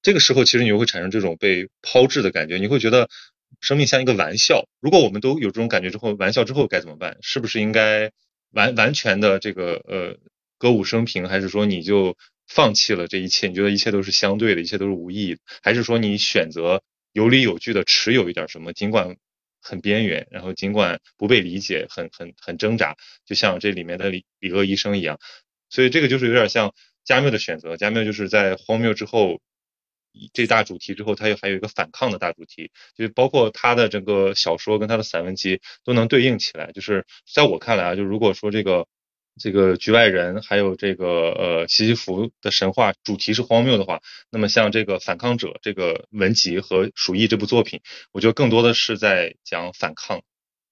[0.00, 3.08] 这个时候其实你又会产生这种被抛掷的感觉，你会觉得
[3.60, 4.68] 生命像一个玩笑。
[4.80, 7.18] 如果我们都有这种感觉之后，玩笑之后该怎么办？
[7.20, 8.12] 是不是应该
[8.52, 10.16] 完完全的这个呃
[10.56, 13.48] 歌舞升平，还是说你就放弃了这一切？
[13.48, 15.40] 你觉得一切都是相对的，一切都是无意义的？
[15.62, 16.82] 还是说你选择
[17.12, 19.16] 有理有据的持有一点什么，尽管
[19.60, 25.18] 很边缘，然后尽管不被理解，很很很挣扎，就像这里面的李李鄂医生一样。
[25.70, 27.76] 所以这个就是有点像加缪的选择。
[27.76, 29.40] 加缪就是在荒谬之后。
[30.34, 36.70] 这大主题之后，他又还有一个反抗的大主题，就包括他的整个小说跟他的散文集都能对应起来。
[36.72, 38.86] 就是在我看来啊，就如果说这个
[39.38, 47.80] 这个局外人还有这个呃西西弗的神话主题是荒谬的话，那么像这个反抗者这个文集和鼠疫这部作品，
[48.12, 50.22] 我觉得更多的是在讲反抗。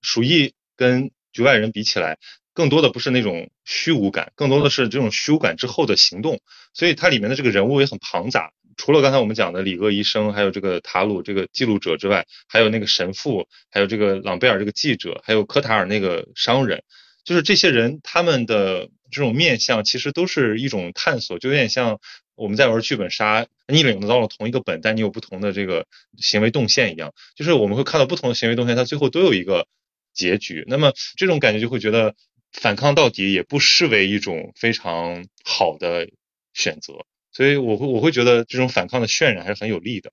[0.03, 2.19] 鼠疫跟局外人比起来，
[2.55, 6.41] 更多的不是那种虚无感，更多的是这种虚无感之后的行动。
[6.73, 8.53] 所以它里面的这个人物也很庞杂。
[8.77, 16.83] 除了刚才我们讲的李厄医生，还有这个塔鲁这个记录者之外，还有那个神父，还有这个朗贝尔这个记者，还有科塔尔那个商人，
[17.25, 22.01] 就是这些人他们的这种面相，其实都是一种探索，就有点像
[22.35, 25.87] 我们在玩剧本杀，你领到了同一个本，但你有不同的这个
[26.19, 29.67] 行为动线一样，就是我们会看到不同的行为动线，它最后都有一个
[30.13, 30.65] 结局。
[30.67, 32.15] 那么这种感觉就会觉得
[32.53, 36.09] 反抗到底也不失为一种非常好的
[36.55, 37.05] 选择。
[37.33, 40.11] 所以我会我会觉得这种反抗的渲染还是很有利的，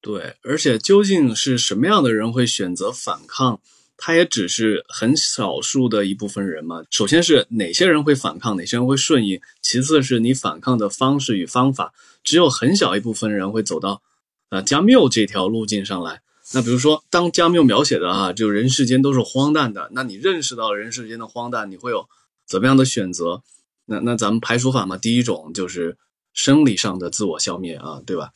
[0.00, 3.60] 对，而且究竟是什么样的人会选择反抗，
[3.96, 6.84] 他也只是很少数的一部分人嘛。
[6.90, 11.92] 首先是哪些人会反抗，哪些人会顺应，其次是你反抗的方式与方法，
[12.22, 14.02] 只有很小一部分人会走到
[14.50, 16.22] 呃加缪这条路径上来。
[16.52, 22.08] 那比如说，当加缪描写的啊，就人世间都是荒诞的，那你认识到人世间的荒诞，你会有
[22.46, 23.42] 怎么样的选择？
[23.86, 25.96] 那那咱们排除法嘛，第一种就是。
[26.36, 28.30] 生理上的自我消灭啊，对吧？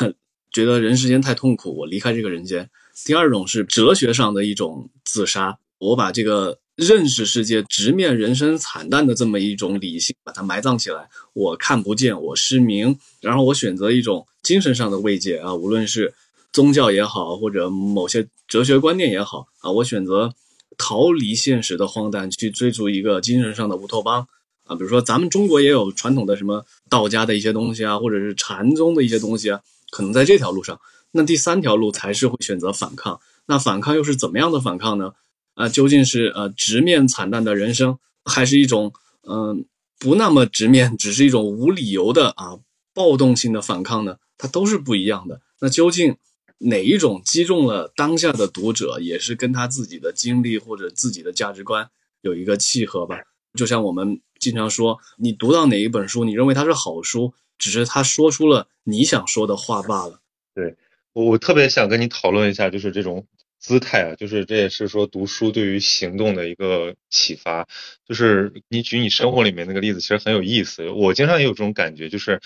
[0.50, 2.70] 觉得人世间太痛苦，我离开这个人间。
[3.04, 11.08] 第二种是哲学上的一种自杀，我把这个认识世界、直面人生惨淡的这么一种理性，把它埋葬起来。
[11.32, 16.14] 我看不见，我失明，然后我选择一种精神上的慰藉啊，无论是
[16.52, 20.32] 宗教也好，或者某些哲学观念也好啊，我选择
[20.78, 24.26] 逃离现实的荒诞，去追逐一个精神上的乌托邦。
[24.64, 30.78] 啊，比如说咱们中国也有传统的什么道家的一些东西啊，或者是禅宗的一些东西啊，可能在这条路上。
[31.12, 33.20] 那第三条路才是会选择反抗。
[33.46, 35.12] 那反抗又是怎么样的反抗呢？
[35.54, 38.92] 啊，究竟是呃直面惨淡的人生，还是一种
[39.22, 39.66] 嗯
[39.98, 42.58] 不那么直面，只是一种无理由的啊
[42.94, 44.16] 暴动性的反抗呢？
[44.38, 45.40] 它都是不一样的。
[45.60, 46.16] 那究竟
[46.58, 51.90] 哪一种击中了当下的读者，也是跟他自己的经历或者自己的价值观
[52.22, 53.16] 有一个契合吧？
[53.54, 60.20] 就像我们经常说，你读到哪一本书，你认为它是好书，只是他说出了你想说的话罢了。
[60.54, 60.76] 对
[61.12, 63.26] 我，我特别想跟你讨论一下，就是这种
[63.58, 67.68] 姿态啊，就是这也是说读书对于行动的一个启发。
[68.06, 70.88] 就是你举你生活里面那个例子，其实很有意思。
[70.88, 72.40] 我经常也有这种感觉，就是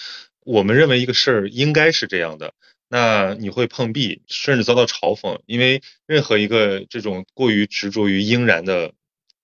[0.44, 2.54] 我们认为一个事儿应该是这样的，
[2.88, 8.92] 那你会碰壁，甚至遭到嘲讽，因为任何一个这种过于执着于应然的。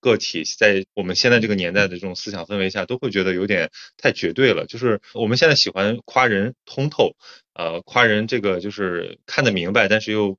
[0.02, 4.66] 个体在我们现在这个年代的这种思想氛围下，都会觉得有点太绝对了。
[4.66, 7.14] 就是我们现在喜欢夸人通透，
[7.54, 10.38] 呃，夸人这个就是看得明白，但是又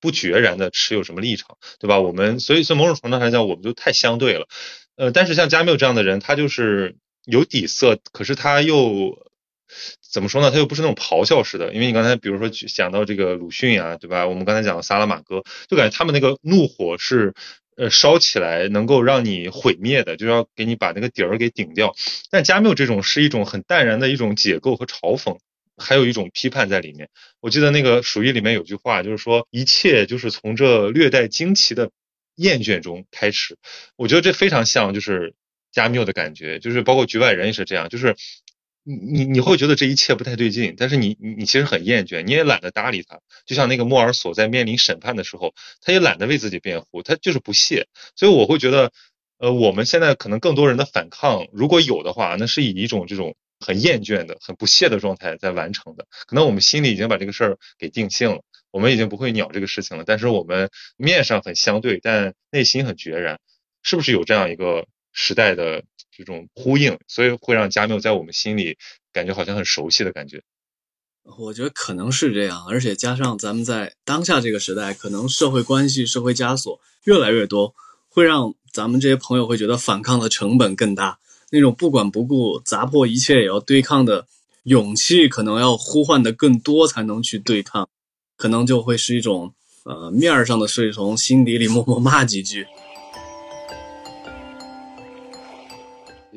[0.00, 2.00] 不决然的持有什么立场，对吧？
[2.00, 4.48] 我们所以从某种程度上来讲，我们就太相对了。
[4.96, 9.28] 呃，但是像加缪这样的人，他就是有底色，可是他又
[10.02, 10.50] 怎么说呢？
[10.50, 11.72] 他又不是那种咆哮式的。
[11.72, 14.26] 因为你刚才比如说讲到这个鲁迅啊，对吧？
[14.26, 17.32] 我们刚才讲的萨拉玛戈，就感觉他们那个怒火是。
[17.76, 21.94] 呃，烧起来能够让你毁灭的，就要给你把那个底儿给顶掉。
[22.30, 25.38] 但加缪这种是一种很淡然的一种解构和嘲讽，
[25.76, 27.08] 还有一种批判在里面。
[27.40, 31.90] 我记得那个《鼠疫》里面有句话，就是说一切就是从这略带惊奇的
[32.36, 33.56] 厌倦中开始。
[33.96, 35.34] 我觉得这非常像就是
[35.72, 38.16] 加缪的感觉，就是包括局外人也是这样，就是。
[38.86, 43.18] 你你你会觉得这一切不太对劲，但是你你你其实很厌倦，你也懒得搭理他。
[43.46, 47.88] 就像那个莫尔索在面临审判的时候，他也懒得为自己辩护，他就是不屑。
[48.14, 48.92] 所以我会觉得，
[49.38, 56.06] 呃，我们现在可能更多人的反抗，如果有的话，那是以一种这种很厌倦的、很不屑的状态在完成的。
[56.26, 60.04] 可能我们心里已经把这个事儿给定性了，我们已经不会鸟这个事情了。
[60.06, 60.68] 但是我们
[60.98, 63.40] 面上很相对，但内心很决然，
[63.82, 65.84] 是不是有这样一个时代的？
[66.16, 68.76] 这种呼应，所以会让加缪在我们心里
[69.12, 70.42] 感觉好像很熟悉的感觉。
[71.38, 77.74] 我觉得可能是这样，而且加上咱们在当下这个时代，可能社会关系、社会枷锁越来越多，
[78.08, 81.18] 会让咱们这些朋友会觉得反抗的成本更大。
[81.50, 84.26] 那种不管不顾、砸破一切也要对抗的
[84.64, 87.88] 勇气，可能要呼唤的更多才能去对抗，
[88.36, 89.54] 可能就会是一种
[89.84, 92.66] 呃，面上的顺从，心底里默默骂几句。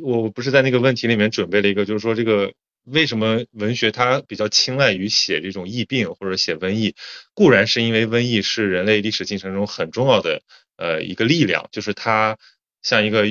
[0.02, 2.54] 我不是在那个问题里面准备了一个，就是说这个
[2.86, 6.95] 为什么文学它比较青睐于写这种疫病或者写瘟疫？
[7.34, 10.41] 固然是因为瘟疫是人类历史进程中很重要的
[10.78, 12.38] 呃一个力量，就是它
[12.82, 13.26] 像一个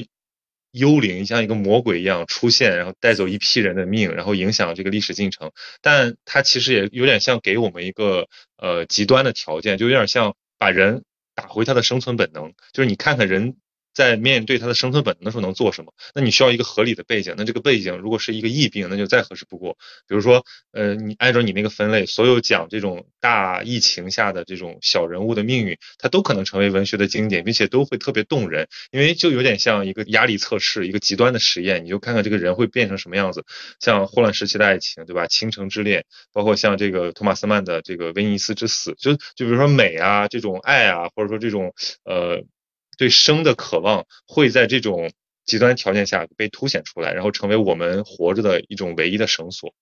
[0.73, 5.53] 幽灵，像一个魔鬼一样出现，然后带走一批人的命，然后影响这个历史进程。
[5.81, 11.05] 但它其实也有点像给我们一个呃极端的条件，就有点像把人
[11.35, 13.57] 打回他的生存本能，就是你看看人。
[13.97, 15.95] 在面对他的生存本能的时候能做什么？
[16.15, 17.35] 那你需要一个合理的背景。
[17.39, 19.79] 那这个背景如果是一个疫病，那就再合适不过。
[20.07, 28.69] 比如说，呃，你按照你那个分类，所有讲这种大疫情下的这种小人物的命运，它都可能成为文学的经典，并且都会特别动人。
[28.91, 33.47] 因为就有点像一个压力测试，一个极端的实验，你就看看这个人会变成什么样子。
[33.81, 35.27] 像霍乱时期的爱情，对吧？
[35.27, 41.73] 倾城之恋，包括像这个托马斯曼的这个威尼斯之死，就就比如说美啊，这种爱啊，或者说这种
[42.05, 42.45] 呃。
[42.97, 45.13] 对生的渴望会在这种
[45.45, 49.75] 极端条件下被凸显出来，然后成为我们活着的一种唯一的绳索。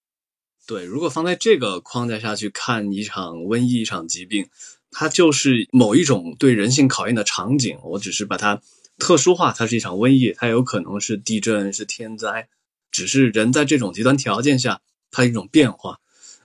[0.66, 4.48] 对，如果放在这个框架下去看一场瘟疫、一场疾病，
[4.90, 7.78] 它就是某一种对人性考验的场景。
[7.84, 8.62] 我只是把它
[8.98, 12.48] 特殊化，它是一场瘟疫，它有可能是地震、是天灾，
[12.90, 16.00] 只是人在这种极端条件下它一种变化。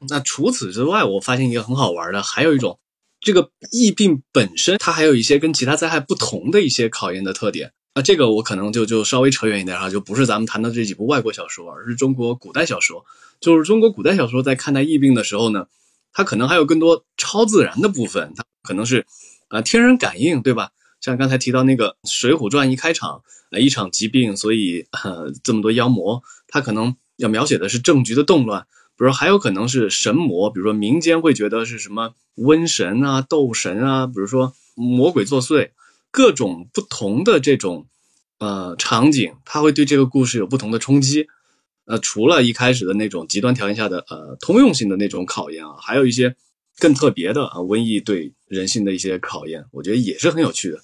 [0.10, 2.80] 那除此之外，我发现一个很好玩的，还有一种。
[3.20, 7.74] 这个疫病本身，它还有一些跟其他灾害不同的一些考验的特点。
[7.96, 13.06] 那这个我可能就就稍微扯远一点哈，就不是咱们谈的这几部外国小说，而是中国古代小说。
[13.42, 15.68] 就是中国古代小说在看待疫病的时候呢，
[16.14, 19.06] 它可能还有更多超自然的部分，它可能是
[19.48, 20.70] 啊天人感应，对吧？
[21.02, 28.68] 像刚才提到那个《水浒传》一开场，呃一场疾病，所以呃这么多妖魔，它可能要描写的是政局的动乱。
[29.00, 35.70] 比如还有可能是神魔，比如说民间会觉得是什么瘟神啊、斗神啊，比如说魔鬼作祟，
[36.12, 37.88] 各种不同的这种
[38.39, 41.28] 呃场景，它会对这个故事有不同的冲击。
[41.86, 46.36] 呃，除了一开始的那种极端条件下的呃通用性的那种考验啊，还有一些
[46.78, 50.82] 更特别的啊瘟疫对人性的一些考验，我觉得也是很有趣的。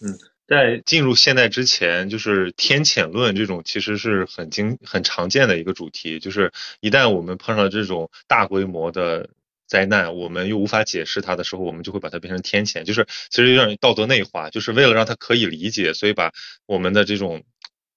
[0.00, 0.18] 嗯。
[0.46, 6.18] 在进入现代之前，就是天谴论这种其实是很经很常见的一个主题。
[6.18, 9.30] 就是一旦我们碰上这种大规模的
[9.66, 12.84] 灾难，我们又无法解释它的时候，我们就会把它变成天谴。
[12.84, 16.32] 就是其实有点道德内化，就是为了让它可以理解，所以把
[16.66, 17.42] 我们的这种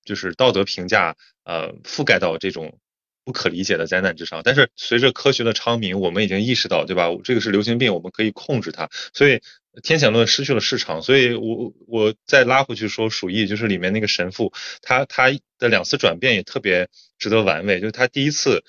[0.04, 2.80] 就是道德评价呃覆盖到这种。
[3.26, 7.10] 不可理解的灾难之上，但是随着科学的昌明，我们已经意识到，对吧？
[7.24, 8.90] 这个是流行病，我们可以控制它。
[9.14, 9.40] 所以
[9.80, 11.02] 天谴论失去了市场。
[11.02, 17.80] 所以我我再拉回去说，鼠疫就是里面那个神父，他他的两次转变也特别值得玩味。
[17.80, 18.64] 就是他第一次。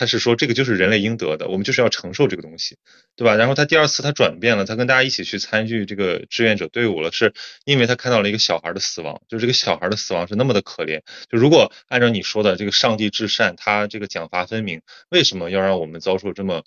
[0.00, 2.76] 他是说这个就是人类应得的，我们就是要承受这个东西，
[3.16, 3.34] 对吧？
[3.34, 7.34] 然后他第二次他转变了，他跟大家一起去参与这个志愿者队伍了，是
[7.64, 11.00] 因为他看到了一个小孩的死亡，就是这个小孩的死亡是那么的可怜。
[11.28, 16.62] 就如果按照你说的这个上帝至善，他这个奖罚分明，为什么要让我们遭受这么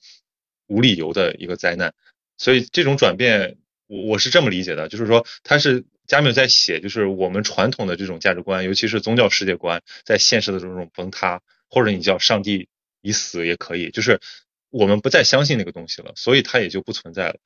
[0.67, 1.93] 无理由的一个灾难？
[2.37, 3.55] 所以这种转变，
[3.91, 12.69] 我我是这么理解的，就是说他是加缪在写，就是我们传统的这种价值观，尤其是宗教世界观，在现实的这种崩塌，或者你叫上帝。
[13.03, 14.21] 已死也可以，就是
[14.69, 17.39] 我们不再相信那个东西了，所以它也就不存在了。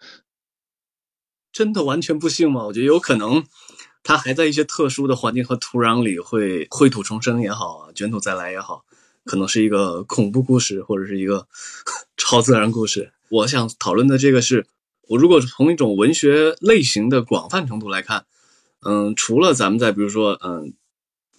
[1.54, 2.66] 真的完全不信吗？
[2.66, 3.46] 我觉得有可能，
[4.04, 8.84] 它还在一些特殊的环境和土壤里会秽土重生也好，卷土再来也好，
[9.24, 11.48] 可能是一个恐怖故事或者是一个
[12.18, 13.14] 超自然故事。
[13.30, 14.68] 我想讨论的这个是，
[15.08, 18.26] 我如果从一种文学类型的广泛程度来看，
[18.82, 20.74] 嗯，除了咱们在比如说嗯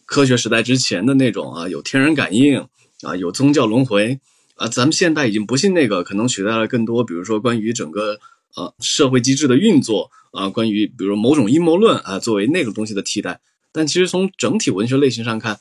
[0.04, 2.66] 科学时代之前的那种啊，有天人感应。
[3.02, 4.18] 啊，有宗教轮回
[4.54, 8.18] 啊，咱们现代已经不信那个，可能取代了更多，比如说关于整个
[8.54, 13.42] 呃社会机制的运作啊，关于比如某种阴谋论啊，作为那个东西的替代。
[13.70, 15.60] 但其实从整体文学类型上看，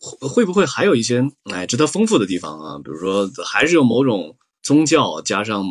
[0.00, 2.78] 会会不会还有一些哎值得丰富的地方啊？
[2.82, 5.64] 比如说还是有某种宗教加上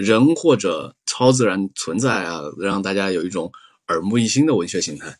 [0.00, 3.52] 人或者超自然存在啊，让大家有一种
[3.88, 5.14] 耳目一新的文学形态。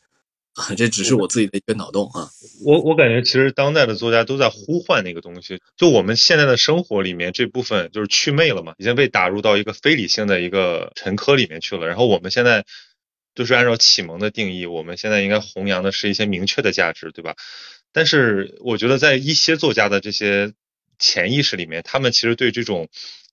[0.54, 2.28] 啊，这只是我自己的一个脑洞啊。
[2.64, 11.86] 我我感觉其实当代的作家都在呼唤那个东西，就我们现在的生活里面这部分就是祛魅了嘛，已经被打入到一个非理性的一个沉疴里面去了。
[11.86, 12.64] 然后我们现在
[13.34, 17.36] 就是按照启蒙的定义，我们现在应该弘扬的是一些明确的价值，对吧？
[17.92, 20.52] 但是我觉得在一些作家的这些
[20.98, 22.88] 潜意识里面，他们其实对这种。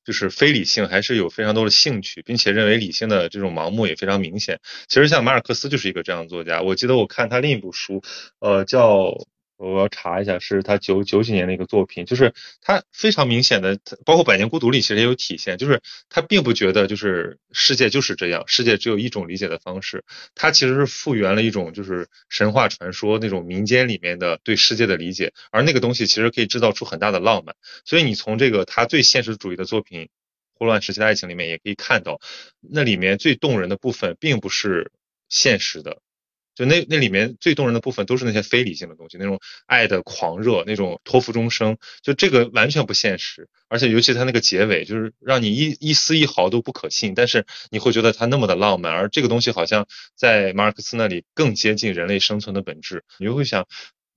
[0.08, 4.62] 就是非理性还是有非常多的兴趣，并且认为理性的这种盲目也非常明显。
[4.88, 6.62] 其实像马尔克斯就是一个这样的作家。
[6.62, 8.02] 我记得我看他另一部书，
[8.40, 9.18] 呃，叫
[9.58, 20.06] 我要查一下，是他九九几年的一个作品，就是他非常明显的，包括《百年孤独》里其实也有体现，就是他并不觉得就是世界就是这样，世界只有一种理解的方式，
[20.36, 30.02] 他其实是复原了一种就是神话传说那种民间里面的对世界的理解，而那个东西其实可以制造出很大的浪漫，所以你从这个他最现实主义的作品
[30.54, 32.22] 《霍乱时期的爱情》里面也可以看到，
[32.62, 34.92] 那里面最动人的部分并不是
[35.30, 36.00] 现实的。
[36.58, 43.48] 就那那里面最动人的部分都是那些非理性的东西，那种爱的狂热，那种托付终生，就这个完全不现实。
[43.70, 48.92] 而且尤其他那个结尾，就是让你一一丝一毫都不可信，但是你会觉得他那么的浪漫。
[48.92, 53.68] 而这个东西好像在马尔克斯那里更接近人类生存的本质，你就会想。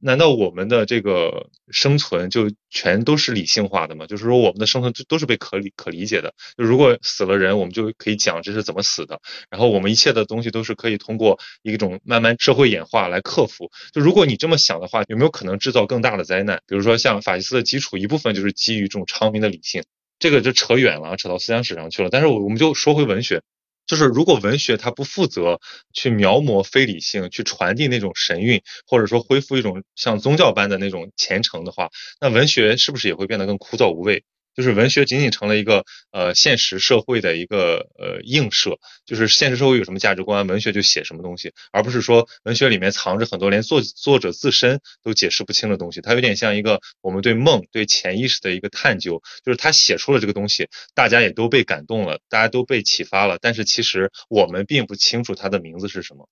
[0.03, 4.07] 难道我们的这个生存就全都是理性化的吗？
[4.07, 6.35] 就是说，我们的生存就都是被可理可理解的。
[6.57, 9.21] 就如果死了人，我们就可以讲这是怎么死的。
[9.51, 13.71] 然后我们一切的东西都是可以通过一种慢慢社会演化来克服。
[13.93, 16.63] 就如果你这么想的话，有没有可能制造更大的灾难？
[16.67, 19.85] 比如说，像法西斯的基础一部分就是基于这种昌明的理性。
[20.19, 22.09] 这个就扯远了，扯到思想史上去了。
[22.11, 23.43] 但是我我们就说回文学。
[23.91, 25.59] 就是如果文学它不负责
[25.93, 34.23] 去描摹非理性，去传递那种神韵，或者说恢复一种像宗教般的那种虔诚的话，那文学是不是也会变得更枯燥无味？
[34.55, 46.01] 就是文学仅仅成了一个呃现实社会的一个呃映射，就是现实社会有什么价值观，文学就写什么东西，而不是说文学里面藏着很多连作作者自身都解释不清的东西。
[46.01, 56.29] 它有点像一个我们对梦、对潜意识的一个探究，就是他写出了这个东西，大家也都被感动了，大家都被启发了，但是其实我们并不清楚它的名字是什么。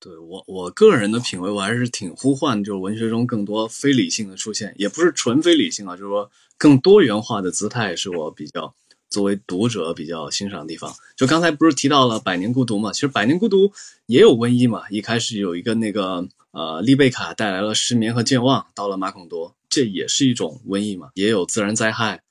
[0.00, 8.74] 对我我个人的品味，我还是挺呼唤，就是文学中更多非理性的出现，也不是纯非理性啊，就是说更多元化的姿态，是我比较
[9.10, 10.94] 作为读者比较欣赏的地方。
[11.16, 13.68] 就刚才不是提到了《百年孤独》嘛，其实《百年孤独》
[14.06, 22.22] 也有瘟疫嘛，一开始有一个那个呃丽贝卡带来了失眠和健忘，到了马孔多，这也是一种瘟疫嘛，也有自然灾害，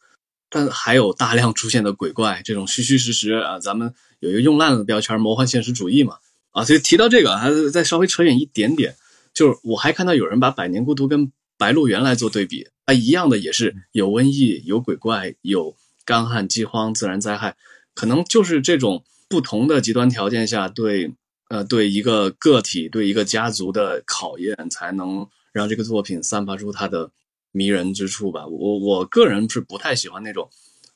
[0.49, 6.17] 但还有大量出现的鬼怪，这种虚虚实实啊，咱们有一个用烂了的标签，魔幻现实主义嘛。
[6.51, 8.95] 啊，所以提到这个，还再稍微扯远一点点，
[9.33, 11.27] 就是我还看到有人把《百年孤独》跟
[11.57, 15.75] 《白鹿原》来做对比，啊，一样的也是有瘟疫、有鬼怪、有
[16.05, 17.55] 干旱、饥荒、自然灾害，
[17.93, 21.13] 可能就是这种不同的极端条件下，对
[21.49, 27.11] 呃对一个个体、对一个家族的考验，才能让这个作品散发出它的
[27.51, 28.47] 迷人之处吧。
[28.47, 30.49] 我我个人是不太喜欢那种，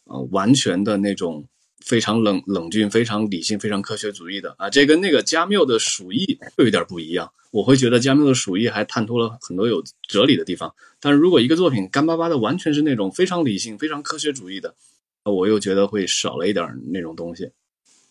[0.05, 1.45] 呃，完全的那种。
[1.83, 6.25] 非常冷冷峻、非常理性、非常科学主义的啊，这跟那个加缪的《鼠疫》
[6.57, 7.33] 又有点不一样。
[7.51, 10.73] 我会觉得加缪的《鼠疫》还探托了很多有哲理的地方。
[10.99, 14.75] 但是如果一个作品干巴巴的，完全是那种非常理性、非常科学主义的，
[15.23, 17.51] 我又觉得会少了一点那种东西。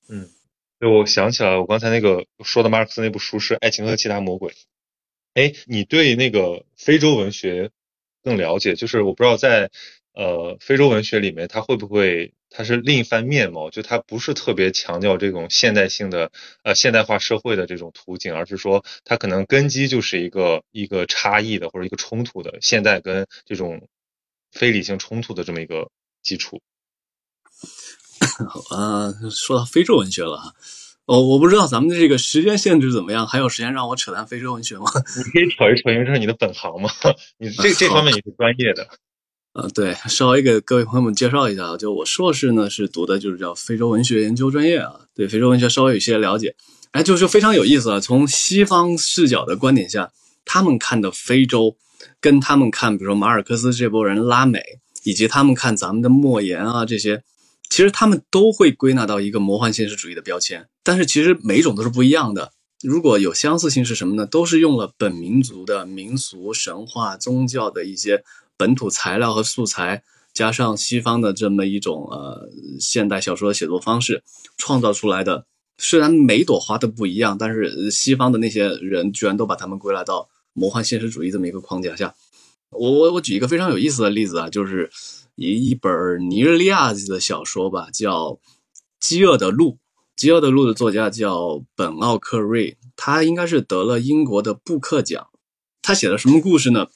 [0.08, 0.28] 嗯，
[0.78, 4.52] 对，我想起来，我刚才那个说的马尔克斯那部书是《爱情和其他魔鬼》。
[5.34, 7.70] 哎，你对那个非洲文学
[8.22, 8.74] 更了解？
[8.74, 9.70] 就是我不知道在。
[10.14, 13.70] 呃，非洲文学里面，它会不会它是另一番面貌？
[13.70, 16.30] 就它不是特别强调这种现代性的
[16.62, 23.88] 呃现代化社会的这种途径，而是说它可能根基就是一个一个差异的或者一个冲突的现代跟这种
[24.50, 25.90] 非理性冲突的这么一个
[26.22, 26.60] 基础。
[28.70, 30.52] 呃，说到非洲文学了哈，
[31.06, 34.84] 哦，我不知道咱们的这个时间限制怎么样，还有时间让我扯淡非洲文学吗？
[35.16, 36.90] 你可以扯一扯，因为这是你的本行嘛，
[37.38, 38.86] 你这这方面你是专业的。
[39.54, 46.56] 呃，对，稍微给各位朋友们介绍一下，就我硕士呢是读的就是叫非洲文学研究专业啊，对非洲文学稍微有些了解，
[46.92, 48.00] 哎，就是非常有意思啊。
[48.00, 50.10] 从西方视角的观点下，
[50.46, 51.76] 他们看的非洲，
[52.18, 54.62] 跟他们看，比如说马尔克斯这波人拉美，
[55.04, 57.22] 以及他们看咱们的莫言啊这些，
[57.68, 62.52] 其实他们都会归纳到一个魔幻现实主义的标签，但是其实每一种都是不一样的。
[62.82, 64.24] 如果有相似性是什么呢？
[64.24, 68.24] 都是用了本民族的民俗、神话、宗教的一些。
[68.62, 72.48] 本土材料和素材，加上西方的这么一种呃
[72.78, 74.22] 现代小说的写作方式，
[74.56, 75.46] 创造出来的。
[75.78, 82.14] 虽然每朵花都不一样，但是西方的那些人居然都把他们归纳到魔幻现实主义这么一个框架下。
[82.70, 84.92] 我我我举一个非常有意思的例子啊，就是
[85.34, 88.34] 一一本尼日利亚的小说吧，叫
[89.00, 89.70] 《饥饿的鹿》。
[90.14, 95.26] 《饥饿的鹿》的作家叫本奥克瑞，他应该是得了英国的布克奖。
[95.82, 96.86] 他写的什么故事呢？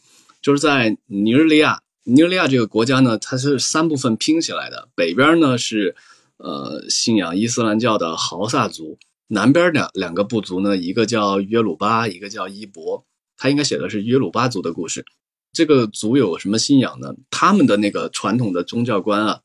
[0.46, 4.88] 就是在尼日利亚，尼日利亚这个国家呢，它是三部分拼起来的。
[4.94, 5.96] 北边呢是，
[6.36, 8.96] 呃，信仰伊斯兰教的豪萨族；
[9.26, 13.04] 南边的两个部族呢，一个叫约鲁巴，一个叫伊博。
[13.36, 15.04] 他应该写的是约鲁巴族的故事。
[15.52, 17.12] 这个族有什么信仰呢？
[17.28, 19.40] 他们的那个传统的宗教观啊，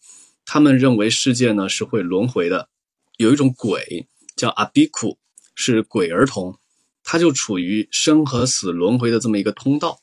[0.45, 2.69] 他们认为世界呢是会轮回的，
[3.17, 5.17] 有一种鬼叫阿比库，
[5.55, 6.59] 是鬼儿童，
[7.03, 9.97] 他就处于生和死轮回的这么一个通道。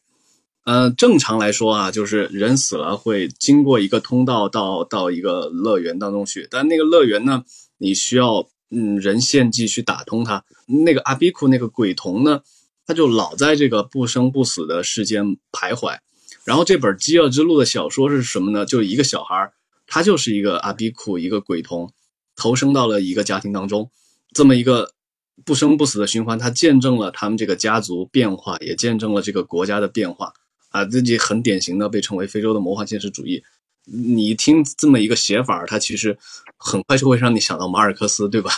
[0.69, 7.43] 呃，正常来说啊，就是人死了会经过一个通道到到一个乐园当中去，但那个乐园呢，
[7.79, 10.45] 你需要嗯人献祭去打通它。
[10.85, 12.43] 那个阿比库那个鬼童呢，
[12.87, 15.97] 他就老在这个不生不死的世间徘徊。
[16.45, 18.67] 然后这本《饥饿之路》的小说是什么呢？
[18.67, 19.51] 就一个小孩
[19.87, 21.91] 他就是一个阿比库，一个鬼童，
[22.37, 23.91] 投生到了一个家庭当中，
[24.35, 24.93] 这么一个
[25.47, 30.35] 不生不死的循环，他见证了他们这个家族变化，也见证了这个国家的变化。
[30.71, 33.43] 啊，自己很典型的被称为非洲的魔幻现实主义。
[33.85, 36.19] 你听这么一个写法，它其实
[36.57, 38.51] 很快就会让你想到马尔克斯，对吧？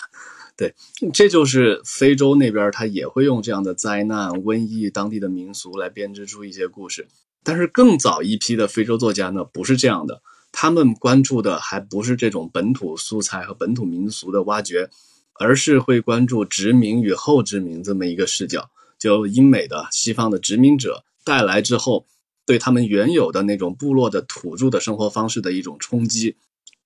[0.57, 0.75] 对，
[1.15, 7.09] 这就是非洲那边他也会用这样的灾难、瘟疫、当地的民俗来编织出一些故事。
[7.43, 10.21] 但是更早一批的非洲作家呢，不是这样的，
[10.53, 14.91] 他们关注的还不是这种本土素材和本土民俗的挖掘，
[15.39, 18.69] 而是会关注殖民与后殖民这么一个视角，
[18.99, 21.05] 就英美的西方的殖民者。
[21.25, 22.07] 带来之后，
[22.47, 26.37] 对他们原有的那种部落的土著的生活方式的一种冲击，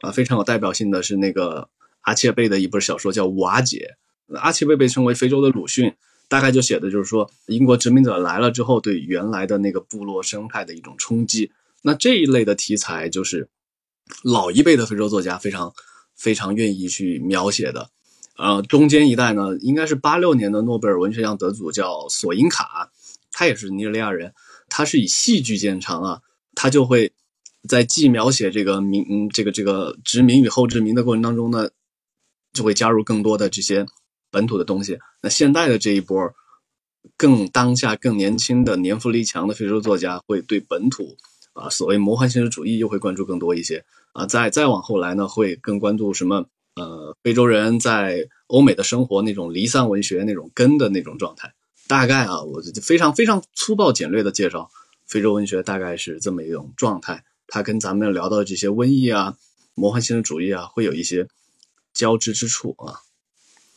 [0.00, 1.68] 啊，非常有代表性的是那个
[2.02, 3.96] 阿切贝的一本小说叫《瓦解》。
[4.38, 5.94] 阿切贝被称为非洲的鲁迅，
[6.28, 11.52] 大概就写的就是说英国殖民者来了之后对原来的那个部落生态的一种冲击。
[11.82, 13.48] 那这一类的题材就是
[14.22, 15.74] 老一辈的非洲作家非常
[16.14, 17.90] 非常愿意去描写的。
[18.36, 22.90] 呃，中间一代呢，应该是八六年的诺贝尔文学奖得主叫索因卡。
[23.34, 24.32] 他也是尼日利亚人，
[24.68, 26.20] 他是以戏剧见长啊，
[26.54, 27.12] 他就会
[27.68, 31.68] 在既描写这个民，嗯，这个这个殖民与后殖民的过程当中呢，
[32.52, 33.84] 就会加入更多的这些
[34.30, 34.98] 本土的东西。
[35.20, 36.32] 那现代的这一波
[37.16, 41.16] 更当下、更年轻的、年富力强的非洲作家，会对本土
[41.54, 44.24] 啊，所谓魔幻现实主义又会关注更多一些啊。
[44.26, 46.46] 再再往后来呢，会更关注什么？
[46.76, 51.54] 呃，非洲人在欧美的生活那种离散文学那种根的那种状态。
[51.86, 54.70] 大概啊，我非常非常粗暴简略的介绍
[55.06, 57.24] 非洲文学，大概是这么一种状态。
[57.46, 59.36] 它跟咱们聊到的这些瘟疫啊、
[59.74, 61.28] 魔幻现实主义啊，会有一些
[61.92, 63.00] 交织之处啊。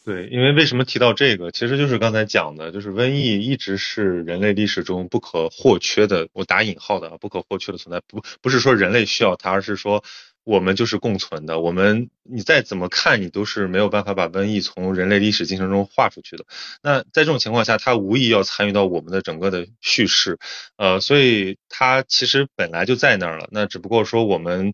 [0.06, 8.02] 对，因为为什么提到这个，其实就是刚才讲的，就是瘟疫一直是人类历史中不可或缺的，我打引号的啊，不可或缺的存在。
[8.08, 10.04] 不，不是说人类需要它，而是说。
[10.48, 16.46] 我们就是共存的，我们你再怎么看，你都是没有办法把瘟疫从人类历史进程中划出去的。
[16.82, 20.40] 那在这种情况下，它无疑要参与到我们的整个的叙事，
[20.78, 23.50] 呃，所以它其实本来就在那儿了。
[23.52, 24.72] 那只不过说我们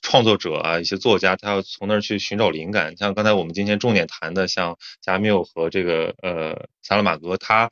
[0.00, 2.96] 创作者啊，一些作家，他要从那儿去寻找灵感。
[2.96, 7.68] 像刚才我们今天重点谈的，像加缪和这个呃萨拉马戈，他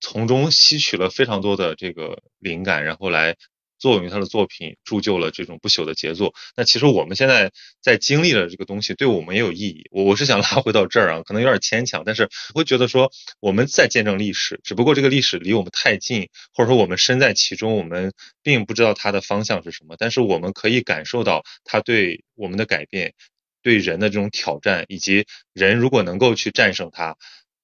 [0.00, 3.36] 从中吸取了非常多的这个灵感，然后来。
[3.82, 6.32] 作用于他的作品铸就了这种不朽的杰作。
[6.56, 7.50] 那其实我们现在
[7.80, 9.88] 在经历了这个东西，对我们也有意义。
[9.90, 13.10] 我我是想拉回到这儿啊，可能有点牵强，但是我会觉得说
[13.40, 18.12] 我们在见证历史，只不过这个历史离我们太近，或者说我们身在其中，我们
[18.44, 19.96] 并不知道它的方向是什么。
[19.98, 23.14] 但是我们可以感受到它对我们的改变，
[23.62, 27.16] 对人的这种挑战，以及人如果能够去战胜它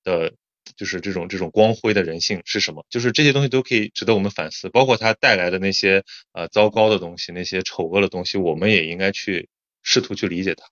[0.03, 0.35] 的。
[0.77, 2.85] 就是这种这种光辉的人性是什么？
[2.91, 9.49] 就是这些东西都可以值得我们反思，包括它带来的那些呃糟糕的东西，那些丑恶的东西，我们也应该去
[9.83, 10.65] 试图去理解它。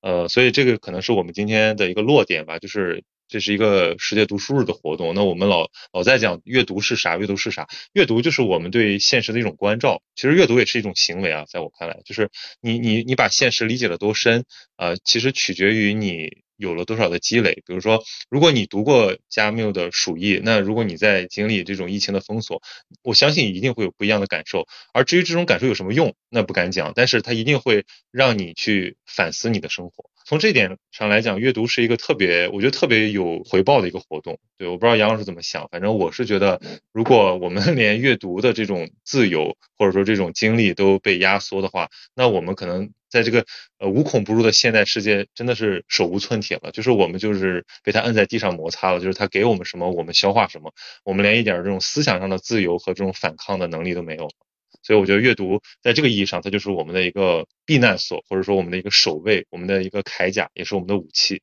[0.00, 2.58] 呃，所以这个可能是我们今天的一个落点吧。
[2.58, 7.16] 就是这是一个世界读书日的活动，那我们老老在讲阅读是啥？
[7.16, 7.66] 阅读是啥？
[7.92, 10.02] 阅读就是我们对现实的一种关照。
[10.14, 12.30] 其实阅读也是一种行为啊，在我看来，就是
[12.60, 14.44] 你你你把现实理解的多深，
[14.76, 16.42] 呃，其实取决于你。
[16.62, 17.54] 有了多少的积累？
[17.66, 22.62] 比如说，如果你读过加缪的《鼠疫》，那如果你在经历这种疫情的封锁，
[23.02, 24.68] 我相信一定会有不一样的感受。
[24.92, 30.11] 而至于这种感受有什么用，那不敢讲，但是它一定会让你去反思你的生活。
[30.26, 34.38] 从这点上来讲，阅读是一个特别，我觉得特别有回报的一个活动。
[34.58, 36.60] 对，我不知道杨老师怎么想，反正我是觉得，
[36.92, 42.90] 如果我们 连阅读的这种自由或者说这种精力都被压缩的话，那我们可能。
[43.12, 43.44] 在这个
[43.78, 46.70] 呃无孔不入的现代世界，真的是手无寸铁了。
[46.70, 50.72] 就是我们就是被他摁在地上摩擦了，就是他给我们什么，我们消化什么，
[51.04, 54.30] 我们连一点这种思想上的自由和这种反抗的能力都没有。
[54.82, 61.40] 所以我觉得阅读在这个意义上，它就是我们的一个避难所，或者说我们的一个守卫，我们的一个铠甲，也是我们的武器。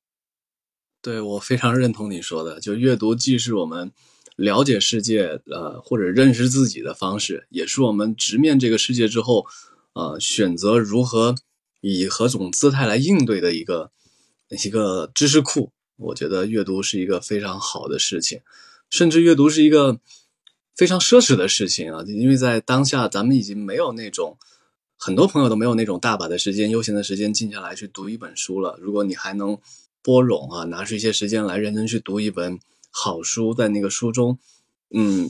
[1.01, 3.91] 对我非常认同你说的，就阅读既是我们
[4.35, 9.45] 了解世界呃或者认识自己的方式，也是我们直面这个世界之后
[9.93, 11.35] 呃选择如何。
[11.81, 13.89] 以何种姿态来应对的一个
[14.65, 18.41] 一个知识库，我觉得阅读是一个非常好的事情，
[18.89, 19.97] 甚至阅读是一个
[20.79, 22.05] 非常奢侈的事情啊！
[22.07, 24.37] 因为在当下，咱们已经没有那种
[24.95, 28.79] 很多朋友都没有那种大把的时间、悠闲的时间静下来去读一本书了。
[28.79, 29.57] 如果你还能
[30.01, 32.57] 拨冗啊，拿出一些时间来认真去读一本
[32.91, 34.39] 好书，在那个书中，
[34.91, 35.29] 嗯，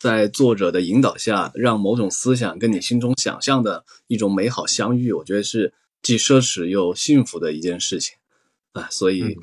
[0.00, 5.72] 在作者的引导下，让某种思想跟你心中想象的一种美好相遇，我觉得是
[6.02, 8.16] 既奢侈又幸福的一件事情
[8.72, 8.88] 啊！
[8.90, 9.38] 所以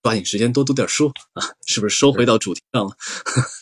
[0.00, 1.42] 抓紧时间多读点书啊！
[1.66, 2.96] 是不是收回到主题上了？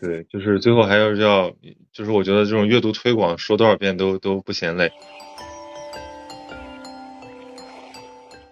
[0.00, 1.50] 对，就是最后还要要，
[1.92, 4.90] 就是我觉得这种阅读推广说多少遍都都不嫌累。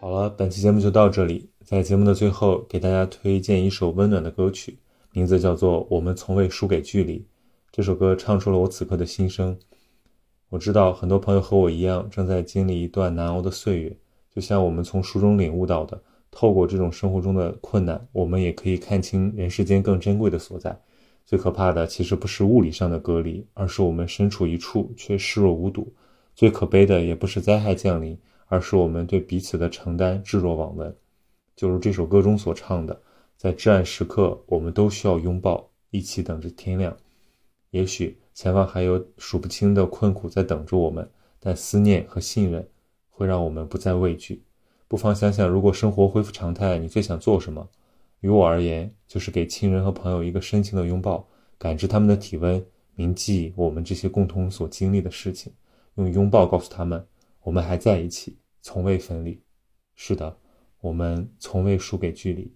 [0.00, 1.50] 好了，本期节目就到这里。
[1.64, 4.78] 在节目的最后，给大家推荐一首温暖的歌曲，
[5.12, 7.18] 名字叫做《我们从未输给距离》。
[7.70, 9.58] 这首歌唱出了我此刻的心声。
[10.48, 13.94] 我知道很多朋友和我一样，正在经历一段难熬的岁月。
[14.34, 16.00] 就像我们从书中领悟到的，
[16.30, 20.74] 透过这种生活中的困难，我们也可以看清人世间更珍贵的所在。
[21.28, 25.92] 最可怕的其实不是物理上的隔离，而是我们身处一处却视若无睹。
[26.34, 30.96] 最可悲的也不是灾害降临，而是我们对彼此的承担置若罔闻。
[31.55, 32.98] 就如这首歌中所唱的，
[33.36, 36.96] 在至暗时刻，我们都需要拥抱，一起等着天亮。
[37.72, 41.06] 也许前方还有数不清的困苦在等着我们，
[41.38, 42.66] 但思念和信任
[43.10, 44.42] 会让我们不再畏惧。
[44.88, 47.68] 不妨想想，如果生活恢复常态，你最想做什么？
[48.20, 52.64] 于我而言，就是给亲人和朋友一个深情的拥抱，感知他们的体温，
[52.94, 55.52] 铭记我们这些共同所经历的事情，
[55.94, 57.06] 用拥抱告诉他们，
[57.42, 59.42] 我们还在一起，从未分离。
[59.94, 60.36] 是的。
[60.80, 62.54] 我们从未输给距离。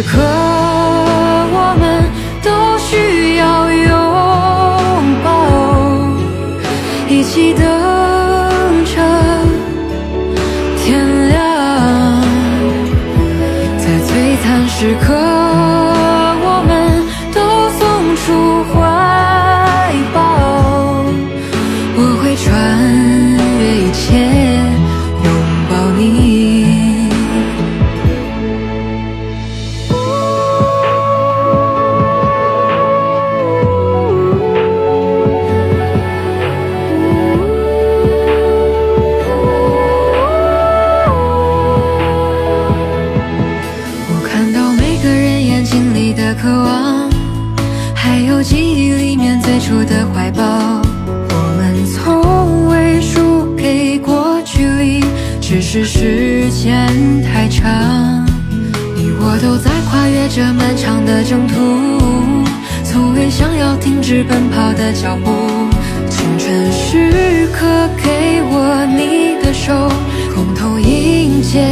[0.00, 0.39] 时刻，
[64.12, 65.30] 是奔跑的脚步。
[66.08, 67.64] 清晨时刻，
[67.96, 69.88] 给我你的手，
[70.34, 71.64] 共同迎接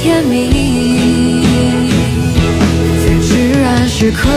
[0.00, 1.42] 天明。
[3.04, 4.30] 在至暗时刻，